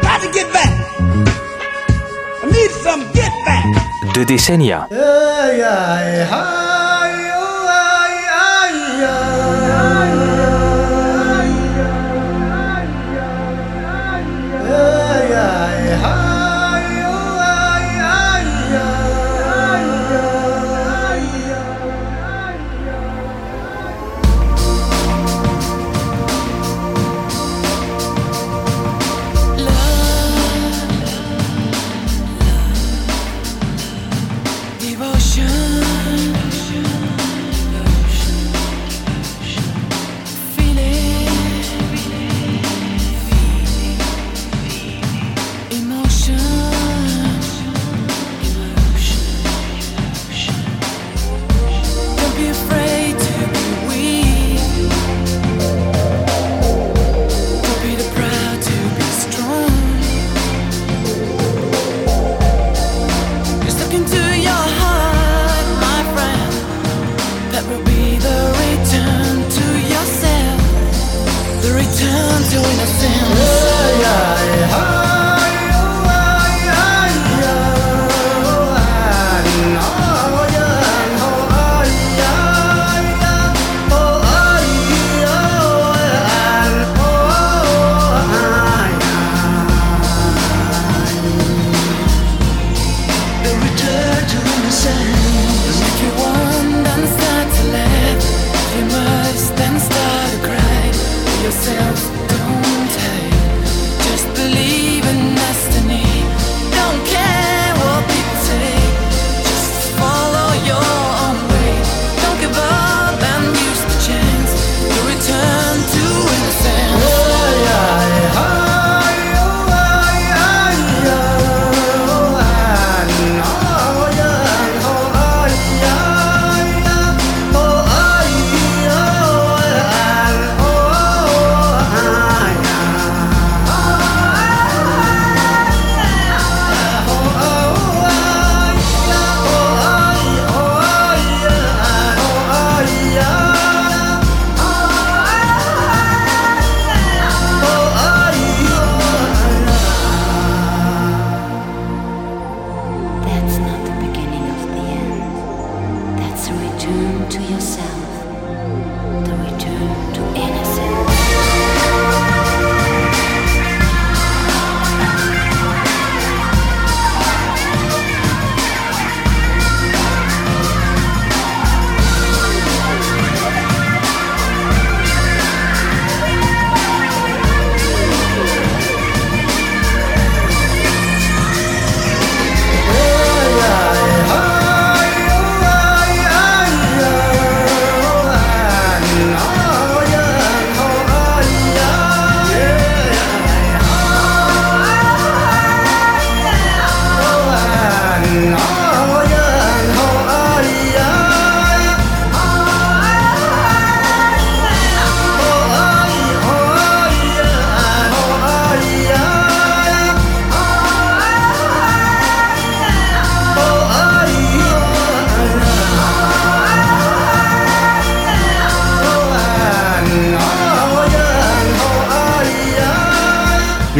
Got 0.00 0.22
to 0.22 0.38
get 0.38 0.52
back! 0.52 0.70
I 2.42 2.50
need 2.50 2.70
some 2.84 3.04
get 3.12 3.32
back! 3.44 4.12
De 4.12 4.24
decennia. 4.24 4.86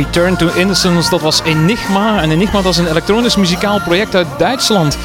Return 0.09 0.37
to 0.37 0.49
Innocence, 0.57 1.11
dat 1.11 1.21
was 1.21 1.43
Enigma. 1.43 2.23
En 2.23 2.31
Enigma 2.31 2.63
was 2.63 2.77
een 2.77 2.87
elektronisch 2.87 3.37
muzikaal 3.37 3.81
project 3.81 4.15
uit 4.15 4.27
Duitsland. 4.39 4.99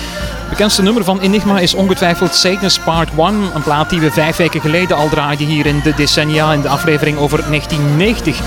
bekendste 0.49 0.81
nummer 0.81 1.03
van 1.03 1.19
Enigma 1.19 1.59
is 1.59 1.73
ongetwijfeld 1.73 2.35
Satan's 2.35 2.79
Part 2.79 3.09
1. 3.17 3.27
Een 3.55 3.63
plaat 3.63 3.89
die 3.89 3.99
we 3.99 4.11
vijf 4.11 4.35
weken 4.35 4.61
geleden 4.61 4.97
al 4.97 5.09
draaiden 5.09 5.47
hier 5.47 5.65
in 5.65 5.79
de 5.83 5.93
decennia 5.95 6.53
in 6.53 6.61
de 6.61 6.67
aflevering 6.67 7.17
over 7.17 7.43
1990. 7.47 8.39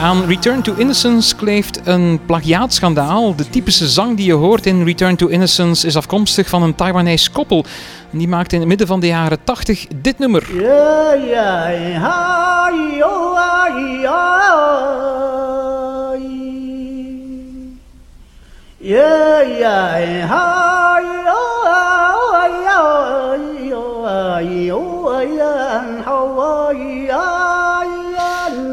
Aan 0.00 0.26
Return 0.26 0.62
to 0.62 0.74
Innocence 0.76 1.36
kleeft 1.36 1.80
een 1.84 2.20
plagiaatschandaal. 2.26 3.36
De 3.36 3.48
typische 3.48 3.88
zang 3.88 4.16
die 4.16 4.26
je 4.26 4.32
hoort 4.32 4.66
in 4.66 4.84
Return 4.84 5.16
to 5.16 5.26
Innocence 5.26 5.86
is 5.86 5.96
afkomstig 5.96 6.48
van 6.48 6.62
een 6.62 6.74
Taiwanese 6.74 7.30
koppel. 7.30 7.64
Die 8.10 8.28
maakte 8.28 8.54
in 8.54 8.60
het 8.60 8.68
midden 8.68 8.86
van 8.86 9.00
de 9.00 9.06
jaren 9.06 9.38
80 9.44 9.86
dit 9.96 10.18
nummer. 10.18 10.44
Yeah, 10.52 11.26
yeah, 11.28 12.02
hi, 12.02 13.02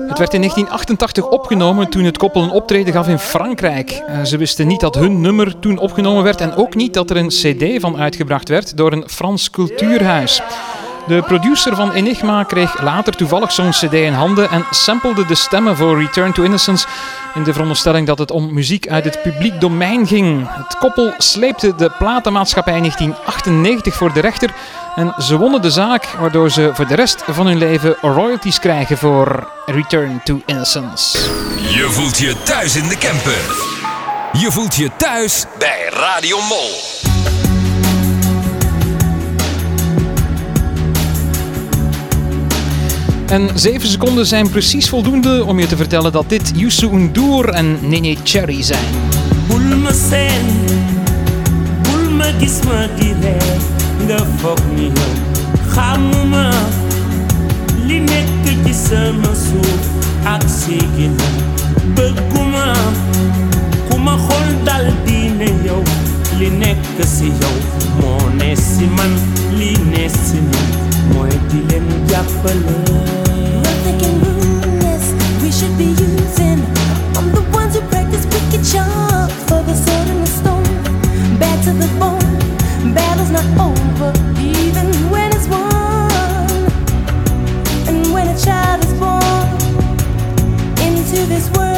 Het 0.07 0.17
werd 0.17 0.33
in 0.33 0.39
1988 0.39 1.25
opgenomen 1.25 1.89
toen 1.89 2.03
het 2.03 2.17
koppel 2.17 2.43
een 2.43 2.49
optreden 2.51 2.93
gaf 2.93 3.07
in 3.07 3.19
Frankrijk. 3.19 3.91
Eh, 3.91 4.23
Ze 4.23 4.37
wisten 4.37 4.67
niet 4.67 4.79
dat 4.79 4.95
hun 4.95 5.21
nummer 5.21 5.59
toen 5.59 5.77
opgenomen 5.77 6.23
werd 6.23 6.41
en 6.41 6.55
ook 6.55 6.75
niet 6.75 6.93
dat 6.93 7.09
er 7.09 7.17
een 7.17 7.27
CD 7.27 7.81
van 7.81 7.97
uitgebracht 7.97 8.49
werd 8.49 8.77
door 8.77 8.91
een 8.91 9.09
Frans 9.09 9.49
cultuurhuis. 9.49 10.41
De 11.07 11.21
producer 11.21 11.75
van 11.75 11.91
Enigma 11.91 12.43
kreeg 12.43 12.81
later 12.81 13.15
toevallig 13.15 13.51
zo'n 13.51 13.69
CD 13.69 13.93
in 13.93 14.13
handen 14.13 14.49
en 14.49 14.65
samplede 14.69 15.25
de 15.25 15.35
stemmen 15.35 15.77
voor 15.77 15.99
Return 15.99 16.33
to 16.33 16.43
Innocence 16.43 16.87
in 17.33 17.43
de 17.43 17.53
veronderstelling 17.53 18.07
dat 18.07 18.17
het 18.17 18.31
om 18.31 18.53
muziek 18.53 18.87
uit 18.87 19.03
het 19.03 19.21
publiek 19.21 19.61
domein 19.61 20.07
ging. 20.07 20.47
Het 20.49 20.77
koppel 20.77 21.13
sleepte 21.17 21.75
de 21.75 21.91
platenmaatschappij 21.97 22.75
in 22.75 22.81
1998 22.81 23.95
voor 23.95 24.13
de 24.13 24.19
rechter 24.19 24.49
en 24.95 25.13
ze 25.17 25.37
wonnen 25.37 25.61
de 25.61 25.71
zaak, 25.71 26.05
waardoor 26.19 26.49
ze 26.51 26.71
voor 26.73 26.87
de 26.87 26.95
rest 26.95 27.23
van 27.27 27.45
hun 27.45 27.57
leven 27.57 27.95
royalties 28.01 28.59
krijgen 28.59 28.97
voor 28.97 29.47
Return 29.65 30.21
to 30.23 30.41
Innocence. 30.45 31.17
Je 31.57 31.87
voelt 31.89 32.17
je 32.17 32.43
thuis 32.43 32.75
in 32.75 32.87
de 32.87 32.97
camper. 32.97 33.71
Je 34.31 34.51
voelt 34.51 34.75
je 34.75 34.89
thuis 34.97 35.45
bij 35.59 35.89
Radio 35.91 36.37
Mol. 36.41 36.92
En 43.33 43.49
7 43.55 43.89
seconden 43.89 44.25
zijn 44.25 44.49
precies 44.49 44.89
voldoende 44.89 45.45
om 45.45 45.59
je 45.59 45.67
te 45.67 45.75
vertellen 45.75 46.11
dat 46.11 46.29
dit 46.29 46.51
Youssou 46.55 46.99
N'Dour 46.99 47.49
en 47.49 47.77
Nene 47.81 48.15
Cherry 48.23 48.61
zijn. 48.61 48.85
li 66.39 66.49
nekk 66.49 67.03
si 67.05 67.25
yow. 67.25 67.57
Moo 67.99 68.29
ne 68.39 68.55
si 68.55 68.85
man 68.85 69.13
li 69.57 69.71
ne 69.91 70.09
si 70.09 70.39
man 70.41 70.92
we 75.41 75.51
should 75.51 75.77
be 75.77 75.85
using. 75.85 76.59
I'm 77.17 77.31
the 77.31 77.41
ones 77.51 77.75
who 77.75 77.81
practice 77.89 78.25
wicked 78.25 78.65
for 79.47 79.61
the 79.63 79.75
sword 79.75 80.07
and 80.07 80.21
the 80.21 80.31
stone. 80.39 81.37
Back 81.39 81.63
to 81.65 81.73
the 81.73 81.87
bone. 81.99 82.93
Battle's 82.93 83.31
not 83.31 83.45
over, 83.59 84.11
even 84.39 84.87
when 85.11 85.31
it's 85.33 85.47
won. 85.47 86.11
And 87.87 88.13
when 88.13 88.27
a 88.27 88.37
child 88.39 88.83
is 88.83 88.93
born 88.93 89.47
into 90.87 91.25
this 91.27 91.49
world, 91.51 91.72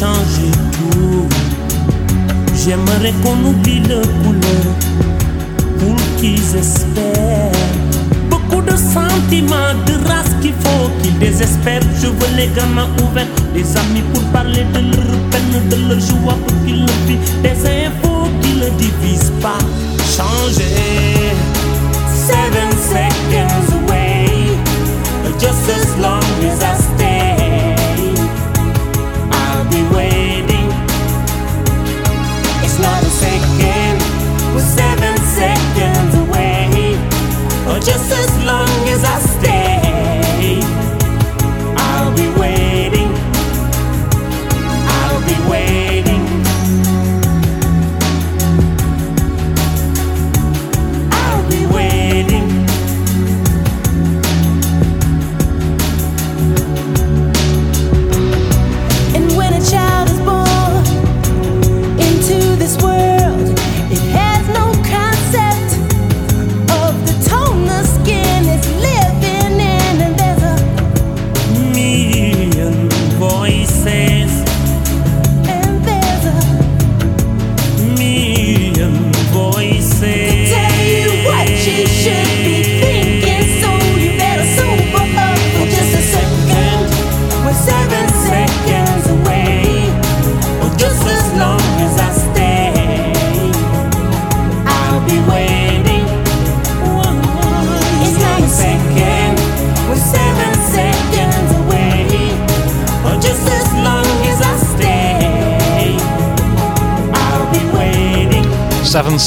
tout. 0.00 1.28
J'aimerais 2.54 3.12
qu'on 3.22 3.36
oublie 3.44 3.80
le 3.80 4.00
couleur 4.22 4.74
pour 5.78 5.96
qu'ils 6.18 6.56
espèrent. 6.56 7.52
Beaucoup 8.30 8.62
de 8.62 8.76
sentiments, 8.76 9.74
de 9.86 10.08
race 10.08 10.34
qu'il 10.40 10.52
faut 10.52 10.90
qu'ils 11.02 11.18
désespèrent. 11.18 11.82
Je 12.00 12.06
veux 12.06 12.36
les 12.36 12.48
gamins 12.48 12.88
ouverts, 13.02 13.26
des 13.54 13.76
amis 13.76 14.02
pour 14.14 14.22
parler 14.32 14.64
de 14.72 14.78
leur 14.78 15.18
peine, 15.30 15.68
de 15.68 15.88
leur 15.88 16.00
joie 16.00 16.36
pour 16.46 16.64
qu'ils 16.64 16.80
le 16.80 16.92
vivent. 17.06 17.42
Des 17.42 17.86
infos 17.86 18.09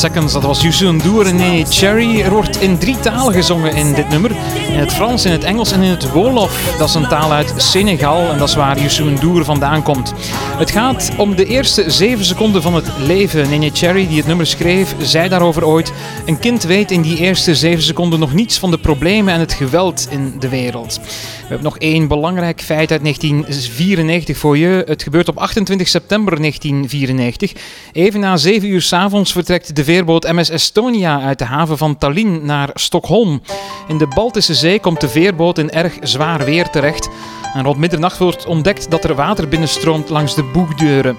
Seconds, 0.03 0.33
dat 0.33 0.43
was 0.43 0.61
Youssou 0.61 0.93
N'Dour 0.93 1.25
en 1.25 1.35
Nene 1.35 1.65
Cherry. 1.69 2.21
Er 2.21 2.31
wordt 2.31 2.61
in 2.61 2.77
drie 2.77 2.99
talen 2.99 3.33
gezongen 3.33 3.75
in 3.75 3.93
dit 3.93 4.09
nummer. 4.09 4.31
In 4.67 4.79
het 4.79 4.93
Frans, 4.93 5.25
in 5.25 5.31
het 5.31 5.43
Engels 5.43 5.71
en 5.71 5.81
in 5.81 5.89
het 5.89 6.11
Wolof. 6.11 6.75
Dat 6.77 6.87
is 6.87 6.95
een 6.95 7.07
taal 7.07 7.31
uit 7.31 7.53
Senegal 7.57 8.29
en 8.29 8.37
dat 8.37 8.47
is 8.47 8.55
waar 8.55 8.79
Youssou 8.79 9.11
N'Dour 9.11 9.45
vandaan 9.45 9.83
komt. 9.83 10.13
Het 10.53 10.71
gaat 10.71 11.11
om 11.17 11.35
de 11.35 11.45
eerste 11.45 11.91
zeven 11.91 12.25
seconden 12.25 12.61
van 12.61 12.75
het 12.75 12.91
leven. 12.97 13.49
Nene 13.49 13.69
Cherry, 13.73 14.07
die 14.07 14.17
het 14.17 14.27
nummer 14.27 14.47
schreef, 14.47 14.95
zei 14.99 15.29
daarover 15.29 15.65
ooit... 15.65 15.93
Een 16.25 16.39
kind 16.39 16.63
weet 16.63 16.91
in 16.91 17.01
die 17.01 17.17
eerste 17.17 17.55
zeven 17.55 17.83
seconden 17.83 18.19
nog 18.19 18.33
niets 18.33 18.59
van 18.59 18.71
de 18.71 18.77
problemen 18.77 19.33
en 19.33 19.39
het 19.39 19.53
geweld 19.53 20.07
in 20.09 20.33
de 20.39 20.49
wereld. 20.49 20.99
We 21.03 21.47
hebben 21.47 21.63
nog 21.63 21.77
één 21.77 22.07
belangrijk 22.07 22.61
feit 22.61 22.91
uit 22.91 23.01
1994 23.01 24.37
voor 24.37 24.57
je. 24.57 24.83
Het 24.85 25.03
gebeurt 25.03 25.29
op 25.29 25.37
28 25.37 25.87
september 25.87 26.39
1994. 26.39 27.53
Even 27.91 28.19
na 28.19 28.37
7 28.37 28.69
uur 28.69 28.81
s'avonds 28.81 29.31
vertrekt 29.31 29.75
de 29.75 29.83
veerboot 29.83 30.31
MS 30.31 30.49
Estonia 30.49 31.21
uit 31.21 31.39
de 31.39 31.45
haven 31.45 31.77
van 31.77 31.97
Tallinn 31.97 32.45
naar 32.45 32.69
Stockholm. 32.73 33.41
In 33.87 33.97
de 33.97 34.07
Baltische 34.07 34.53
Zee 34.53 34.79
komt 34.79 35.01
de 35.01 35.09
veerboot 35.09 35.57
in 35.57 35.71
erg 35.71 35.93
zwaar 36.01 36.45
weer 36.45 36.69
terecht. 36.69 37.09
En 37.53 37.63
rond 37.63 37.77
middernacht 37.77 38.17
wordt 38.17 38.45
ontdekt 38.45 38.91
dat 38.91 39.03
er 39.03 39.15
water 39.15 39.47
binnenstroomt 39.47 40.09
langs 40.09 40.35
de 40.35 40.43
boegdeuren. 40.43 41.17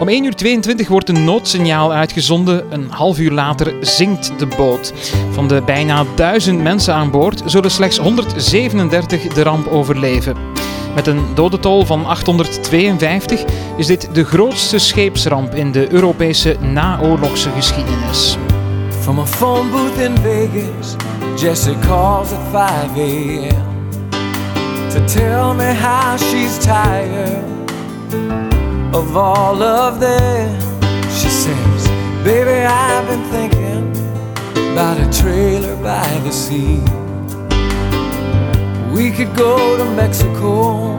Om 0.00 0.08
1 0.08 0.24
uur 0.24 0.34
22 0.34 0.88
wordt 0.88 1.08
een 1.08 1.24
noodsignaal 1.24 1.92
uitgezonden. 1.92 2.72
Een 2.72 2.90
half 2.90 3.18
uur 3.18 3.30
later 3.30 3.74
zinkt 3.80 4.38
de 4.38 4.46
boot. 4.46 4.92
Van 5.30 5.48
de 5.48 5.62
bijna 5.64 6.04
duizend 6.14 6.62
mensen 6.62 6.94
aan 6.94 7.10
boord 7.10 7.42
zullen 7.44 7.70
slechts 7.70 7.98
137 7.98 9.22
de 9.22 9.42
ramp 9.42 9.66
overleven. 9.66 10.36
Met 10.94 11.06
een 11.06 11.24
dodentol 11.34 11.84
van 11.84 12.06
852 12.06 13.44
is 13.76 13.86
dit 13.86 14.08
de 14.12 14.24
grootste 14.24 14.78
scheepsramp 14.78 15.54
in 15.54 15.72
de 15.72 15.92
Europese 15.92 16.56
naoorlogse 16.60 17.50
geschiedenis. 17.50 18.36
From 19.00 19.18
a 19.18 19.26
in 19.98 20.16
Vegas, 20.16 20.96
calls 21.80 22.32
at 22.32 22.40
5 22.50 22.96
a.m. 22.96 23.79
to 24.90 25.06
tell 25.06 25.54
me 25.54 25.72
how 25.72 26.16
she's 26.16 26.58
tired 26.58 27.44
of 28.92 29.16
all 29.16 29.62
of 29.62 30.00
them. 30.00 30.60
She 31.04 31.28
says, 31.28 31.86
Baby, 32.24 32.64
I've 32.64 33.06
been 33.06 33.22
thinking 33.30 33.90
about 34.72 34.98
a 34.98 35.08
trailer 35.22 35.76
by 35.76 36.08
the 36.24 36.32
sea. 36.32 36.80
We 38.92 39.12
could 39.12 39.32
go 39.36 39.76
to 39.76 39.84
Mexico, 39.94 40.96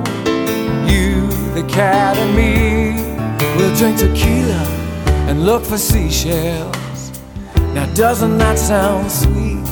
you, 0.87 1.27
the 1.53 1.65
cat, 1.67 2.15
and 2.15 2.33
me. 2.33 2.95
We'll 3.57 3.75
drink 3.75 3.99
tequila 3.99 4.63
and 5.27 5.45
look 5.45 5.65
for 5.65 5.77
seashells. 5.77 7.11
Now, 7.73 7.93
doesn't 7.93 8.37
that 8.37 8.57
sound 8.57 9.11
sweet? 9.11 9.67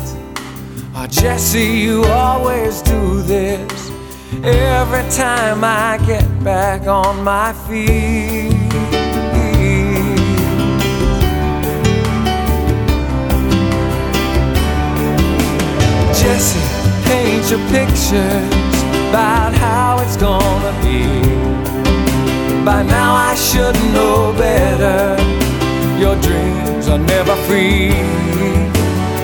Oh, 0.93 1.07
Jesse, 1.09 1.65
you 1.65 2.03
always 2.03 2.81
do 2.81 3.21
this 3.21 3.88
every 4.43 5.09
time 5.11 5.63
I 5.63 5.99
get 6.05 6.27
back 6.43 6.87
on 6.87 7.23
my 7.23 7.53
feet. 7.67 8.49
Jesse, 16.19 16.59
paint 17.07 17.49
your 17.49 17.59
pictures 17.69 18.79
about 19.09 19.53
how 19.53 19.99
it's 20.01 20.17
gonna 20.17 20.73
be. 20.83 21.05
By 22.63 22.83
now 22.83 23.15
I 23.15 23.35
should 23.35 23.75
know 23.93 24.33
better. 24.37 25.17
Your 25.99 26.15
dreams 26.21 26.87
are 26.87 26.99
never 26.99 27.35
free. 27.47 28.48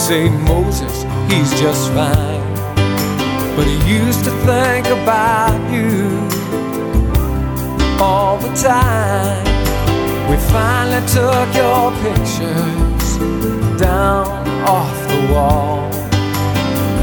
Say, 0.00 0.30
Moses, 0.30 1.02
he's 1.30 1.50
just 1.60 1.92
fine. 1.92 2.40
But 3.54 3.66
he 3.66 3.98
used 3.98 4.24
to 4.24 4.30
think 4.48 4.86
about 4.86 5.60
you 5.70 6.08
all 8.02 8.38
the 8.38 8.52
time. 8.54 9.44
We 10.30 10.36
finally 10.48 11.06
took 11.06 11.48
your 11.54 11.92
pictures 12.04 13.18
down 13.78 14.26
off 14.66 14.96
the 15.12 15.34
wall. 15.34 15.90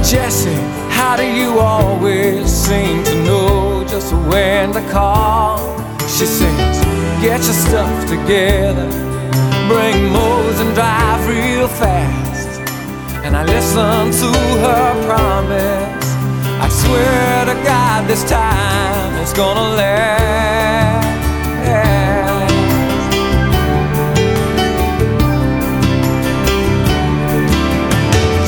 Jesse, 0.04 0.56
how 0.90 1.16
do 1.16 1.24
you 1.24 1.60
always 1.60 2.48
seem 2.52 3.04
to 3.04 3.16
know 3.26 3.86
just 3.88 4.12
when 4.32 4.74
to 4.74 4.82
call? 4.90 5.60
She 6.00 6.26
says, 6.26 6.78
Get 7.22 7.42
your 7.44 7.60
stuff 7.68 8.10
together, 8.10 8.90
bring 9.70 10.12
Mose 10.12 10.60
and 10.62 10.74
drive 10.74 11.28
real 11.28 11.68
fast. 11.68 12.17
And 13.28 13.36
I 13.36 13.44
listen 13.44 14.10
to 14.22 14.32
her 14.64 15.06
promise. 15.06 16.08
I 16.64 16.70
swear 16.70 17.46
to 17.46 17.62
God, 17.62 18.08
this 18.08 18.24
time 18.24 19.22
it's 19.22 19.34
gonna 19.34 19.76
last. 19.76 21.04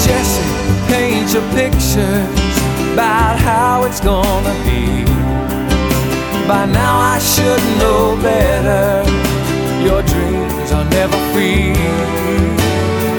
Jesse, 0.05 0.47
paint 0.87 1.33
your 1.33 1.43
pictures 1.51 2.55
about 2.93 3.37
how 3.37 3.83
it's 3.83 3.99
gonna 3.99 4.55
be. 4.63 5.03
By 6.47 6.65
now 6.65 6.99
I 7.15 7.19
should 7.19 7.63
know 7.81 8.17
better. 8.23 9.03
Your 9.83 10.01
dreams 10.03 10.71
are 10.71 10.85
never 10.85 11.17
free. 11.33 12.58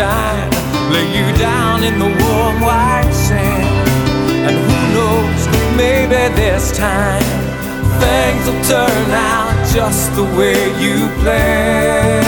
Sunshine, 0.00 0.50
lay 0.92 1.06
you 1.16 1.36
down 1.36 1.84
in 1.84 1.98
the 1.98 2.06
warm 2.06 2.60
white 2.60 3.10
sand. 3.12 3.88
And 4.46 4.56
who 4.56 4.78
knows, 4.96 5.40
maybe 5.76 6.34
this 6.34 6.76
time 6.76 7.22
things 8.00 8.46
will 8.46 8.64
turn 8.64 9.10
out 9.10 9.52
just 9.74 10.14
the 10.14 10.24
way 10.38 10.58
you 10.80 11.08
planned. 11.20 12.26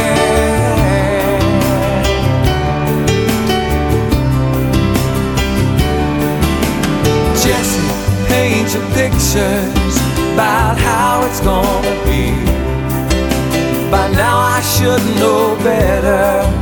Jesse, 7.42 7.88
paint 8.28 8.74
your 8.74 8.86
pictures 8.92 9.96
about 10.34 10.76
how 10.76 11.24
it's 11.26 11.40
gonna 11.40 11.96
be. 12.04 12.32
By 13.90 14.10
now 14.12 14.38
I 14.38 14.60
should 14.62 15.04
know 15.20 15.56
better. 15.62 16.61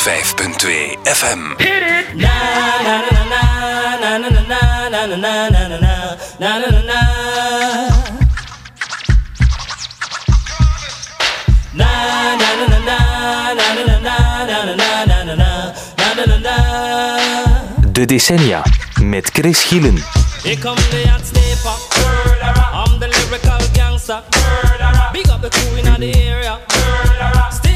105.2 0.00 0.96
FM. 1.04 1.56
De 17.92 18.04
decennia 18.06 18.62
met 19.02 19.30
Chris 19.30 19.64
Gielen. 19.64 20.02
Here 20.42 20.58
come 20.58 20.74
the 20.74 21.08
hot 21.08 21.26
stepper. 21.26 21.76
I'm 22.72 22.98
the 22.98 23.08
lyrical 23.08 23.68
gangster. 23.72 24.22
Big 25.12 25.28
up 25.28 25.40
the 25.42 25.50
crew 25.50 25.76
in 25.76 26.00
the 26.00 26.12
area. 26.14 26.58
Still 27.50 27.69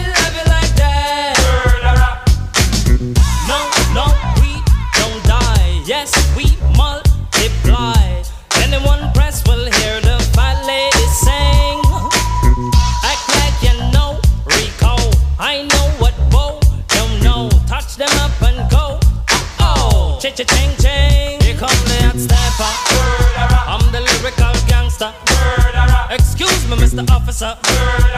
Excuse 26.66 26.94
me, 26.94 27.02
Mr. 27.02 27.10
Officer. 27.10 28.13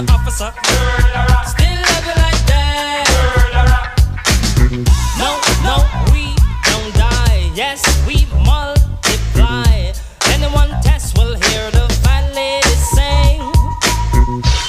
Mr. 0.00 0.14
Officer. 0.14 0.52
Still 1.52 1.76
love 1.76 2.04
you 2.08 2.16
like 2.24 2.42
that. 2.48 3.04
No, 5.20 5.30
no, 5.60 5.76
we 6.12 6.32
don't 6.64 6.94
die. 6.94 7.50
Yes, 7.54 7.82
we 8.06 8.24
multiply. 8.44 9.92
Anyone 10.32 10.70
test 10.82 11.18
will 11.18 11.34
hear 11.34 11.70
the 11.70 11.86
fat 12.02 12.32
lady 12.34 12.76
sing. 12.94 13.40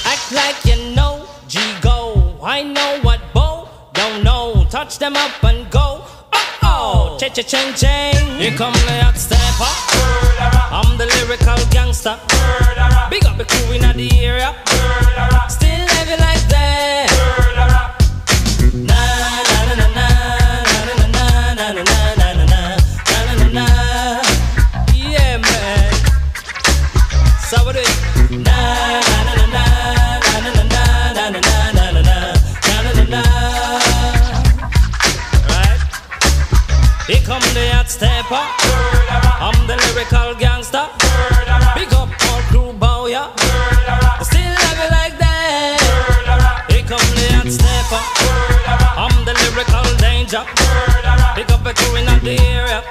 Act 0.04 0.32
like 0.32 0.58
you 0.66 0.94
know 0.94 1.24
G 1.48 1.60
go. 1.80 2.38
I 2.42 2.62
know 2.62 3.00
what 3.00 3.20
Bo 3.32 3.68
don't 3.94 4.22
know. 4.22 4.66
Touch 4.68 4.98
them 4.98 5.16
up 5.16 5.42
and 5.44 5.70
go. 5.70 6.04
Oh 6.32 6.58
oh, 6.62 7.16
cha 7.18 7.28
cha 7.28 7.42
ching 7.42 7.74
ching. 7.74 8.38
Here 8.38 8.54
come 8.56 8.74
the 8.74 9.02
hot 9.02 9.16
stepper. 9.16 9.72
I'm 10.70 10.98
the 10.98 11.06
lyrical 11.06 11.56
gangster. 11.70 12.18
Big 13.08 13.24
up 13.24 13.38
the 13.38 13.46
crew 13.46 13.72
in 13.72 13.96
the 13.96 14.10
area 14.20 14.54
murderer 15.14 15.61
clear 52.22 52.81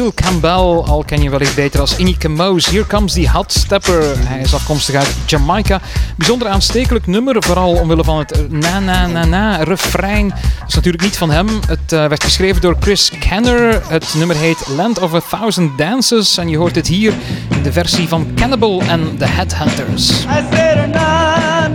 Cecile 0.00 0.14
Campbell, 0.14 0.82
al 0.86 1.04
ken 1.06 1.22
je 1.22 1.30
wellicht 1.30 1.54
beter 1.54 1.80
als 1.80 1.96
Inike 1.96 2.28
Mose. 2.28 2.70
Here 2.70 2.86
comes 2.86 3.12
the 3.12 3.28
hot 3.30 3.52
stepper. 3.52 4.02
Hij 4.18 4.40
is 4.40 4.54
afkomstig 4.54 4.94
uit 4.94 5.14
Jamaica. 5.26 5.80
Bijzonder 6.16 6.48
aanstekelijk 6.48 7.06
nummer, 7.06 7.42
vooral 7.42 7.72
omwille 7.72 8.04
van 8.04 8.18
het 8.18 8.50
na-na-na-na 8.50 9.56
refrein. 9.56 10.28
Dat 10.28 10.68
is 10.68 10.74
natuurlijk 10.74 11.02
niet 11.02 11.18
van 11.18 11.30
hem. 11.30 11.48
Het 11.66 11.92
uh, 11.92 12.06
werd 12.06 12.24
geschreven 12.24 12.60
door 12.60 12.76
Chris 12.80 13.10
Kenner. 13.18 13.82
Het 13.88 14.14
nummer 14.16 14.36
heet 14.36 14.66
Land 14.76 14.98
of 14.98 15.14
a 15.14 15.20
Thousand 15.30 15.78
Dances. 15.78 16.38
En 16.38 16.48
je 16.48 16.56
hoort 16.56 16.74
het 16.74 16.86
hier 16.86 17.12
in 17.48 17.62
de 17.62 17.72
versie 17.72 18.08
van 18.08 18.26
Cannibal 18.34 18.82
en 18.82 19.16
The 19.18 19.26
Headhunters. 19.26 20.10
I 20.10 20.86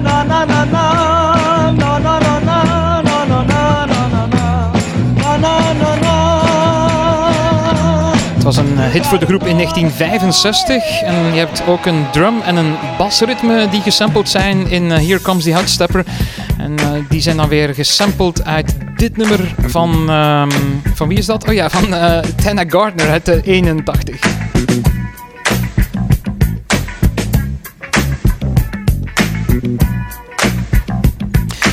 na 0.02 0.85
was 8.46 8.58
een 8.58 8.78
eh, 8.78 8.86
hit 8.86 9.08
voor 9.08 9.20
de 9.20 9.26
groep 9.26 9.46
in 9.46 9.56
1965. 9.56 11.02
En 11.02 11.34
je 11.34 11.40
hebt 11.40 11.68
ook 11.68 11.86
een 11.86 12.06
drum 12.12 12.42
en 12.42 12.56
een 12.56 12.76
basritme 12.98 13.70
die 13.70 13.82
gesampled 13.82 14.30
zijn 14.30 14.70
in 14.70 14.92
eh, 14.92 14.98
Here 14.98 15.22
Comes 15.22 15.44
the 15.44 15.54
Hot 15.54 15.70
Stepper. 15.70 16.06
En 16.58 16.72
uh, 16.72 16.90
die 17.10 17.22
zijn 17.22 17.38
dan 17.38 17.48
weer 17.48 17.74
gesampled 17.74 18.44
uit 18.44 18.76
dit 18.96 19.18
nummer 19.18 19.54
van... 19.66 20.10
Um, 20.10 20.50
van 20.94 21.08
wie 21.08 21.18
is 21.18 21.26
dat? 21.26 21.48
Oh 21.48 21.54
ja, 21.54 21.70
van 21.70 21.94
uh, 21.94 22.18
Tana 22.20 22.64
Gardner 22.68 23.24
de 23.24 23.42
81. 23.44 24.20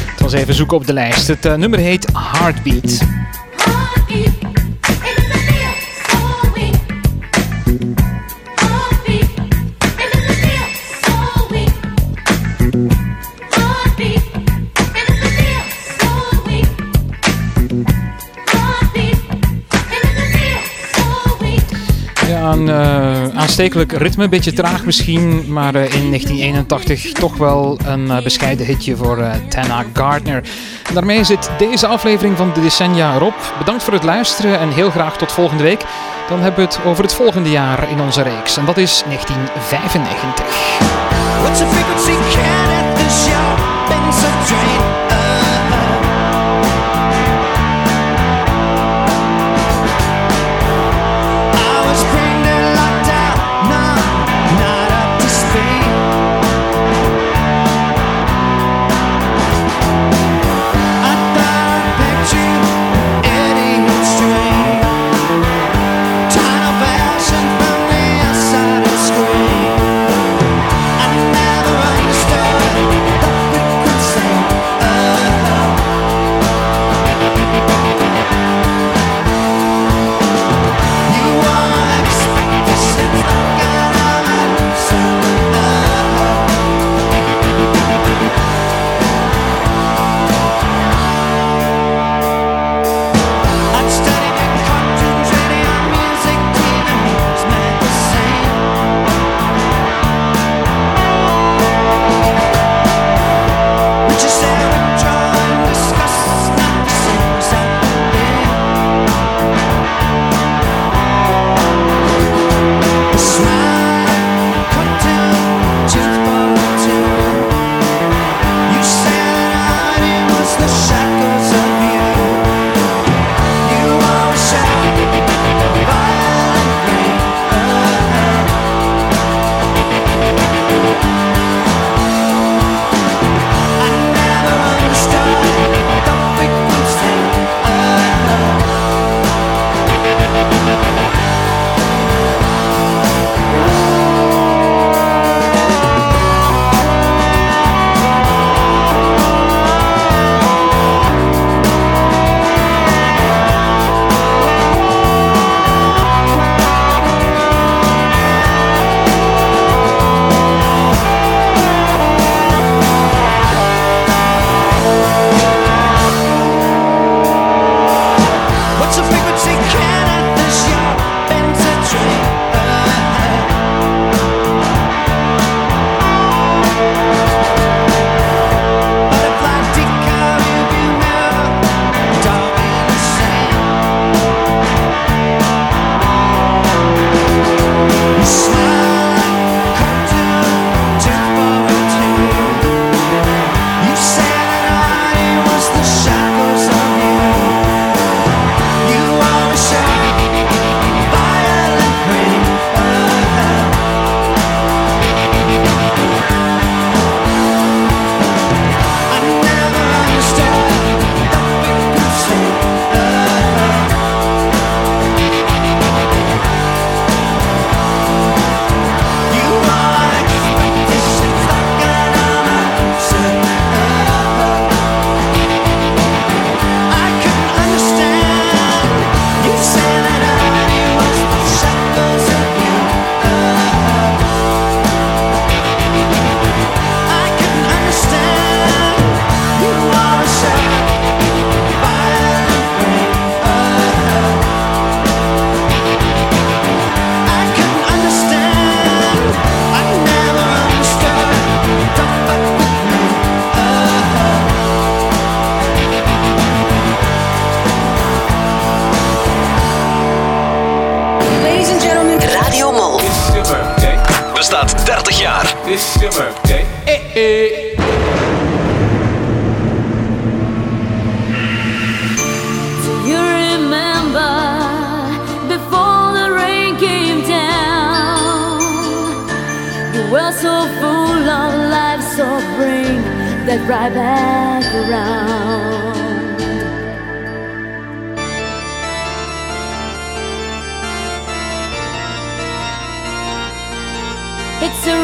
Het 0.06 0.20
was 0.20 0.32
even 0.32 0.54
zoeken 0.54 0.76
op 0.76 0.86
de 0.86 0.92
lijst. 0.92 1.28
Het 1.28 1.56
nummer 1.56 1.78
heet 1.78 2.06
Heartbeat. 2.12 3.00
Aanstekelijk 23.34 23.92
ritme, 23.92 24.24
een 24.24 24.30
beetje 24.30 24.52
traag 24.52 24.84
misschien, 24.84 25.44
maar 25.52 25.74
uh, 25.74 25.82
in 25.82 26.08
1981 26.08 27.12
toch 27.12 27.36
wel 27.36 27.78
een 27.86 28.06
uh, 28.06 28.22
bescheiden 28.22 28.66
hitje 28.66 28.96
voor 28.96 29.24
Tana 29.48 29.84
Gardner. 29.92 30.42
En 30.88 30.94
daarmee 30.94 31.24
zit 31.24 31.50
deze 31.58 31.86
aflevering 31.86 32.36
van 32.36 32.50
de 32.54 32.60
Decennia 32.60 33.14
erop. 33.14 33.54
Bedankt 33.58 33.82
voor 33.82 33.92
het 33.92 34.04
luisteren 34.04 34.58
en 34.58 34.70
heel 34.70 34.90
graag 34.90 35.16
tot 35.16 35.32
volgende 35.32 35.62
week. 35.62 35.84
Dan 36.28 36.40
hebben 36.40 36.60
we 36.60 36.74
het 36.74 36.84
over 36.84 37.02
het 37.02 37.14
volgende 37.14 37.50
jaar 37.50 37.90
in 37.90 38.00
onze 38.00 38.22
reeks 38.22 38.56
en 38.56 38.64
dat 38.64 38.76
is 38.76 39.02
1995. 39.06 40.44
What's 41.42 41.60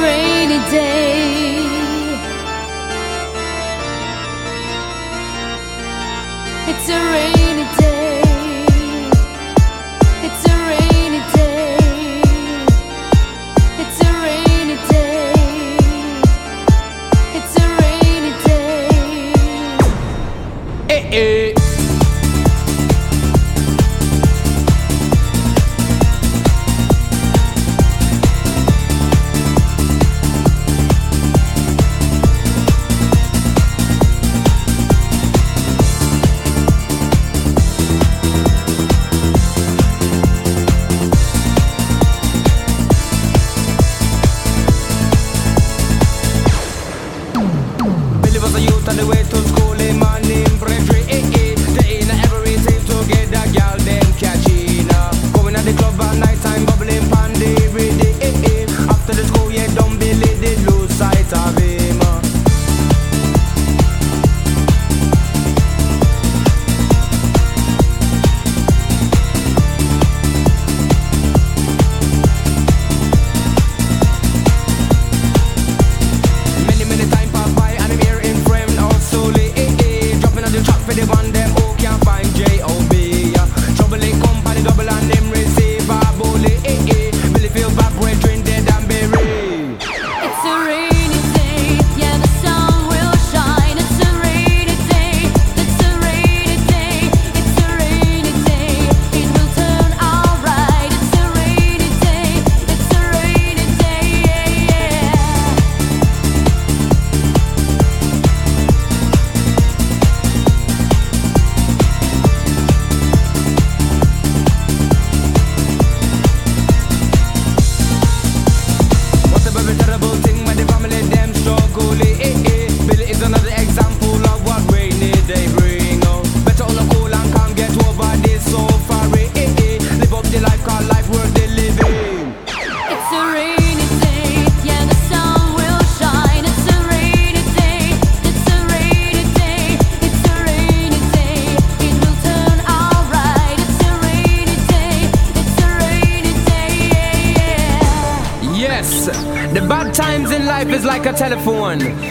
rainy 0.02 0.58
day. 0.70 1.58
It's 6.70 6.88
a 6.88 6.98
rainy 7.12 7.64
day. 7.76 7.77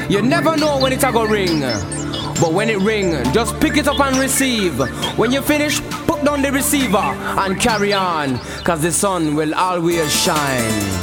You 0.09 0.21
never 0.21 0.55
know 0.55 0.79
when 0.79 0.93
it's 0.93 1.03
a 1.03 1.11
go 1.11 1.25
ring. 1.25 1.59
But 2.39 2.53
when 2.53 2.69
it 2.69 2.77
ring, 2.79 3.11
just 3.33 3.59
pick 3.59 3.75
it 3.75 3.87
up 3.87 3.99
and 3.99 4.17
receive. 4.17 4.79
When 5.17 5.33
you 5.33 5.41
finish, 5.41 5.81
put 6.07 6.23
down 6.23 6.41
the 6.41 6.51
receiver 6.51 6.97
and 6.97 7.59
carry 7.59 7.91
on. 7.91 8.39
Cause 8.63 8.81
the 8.81 8.91
sun 8.91 9.35
will 9.35 9.53
always 9.53 10.09
shine. 10.13 10.96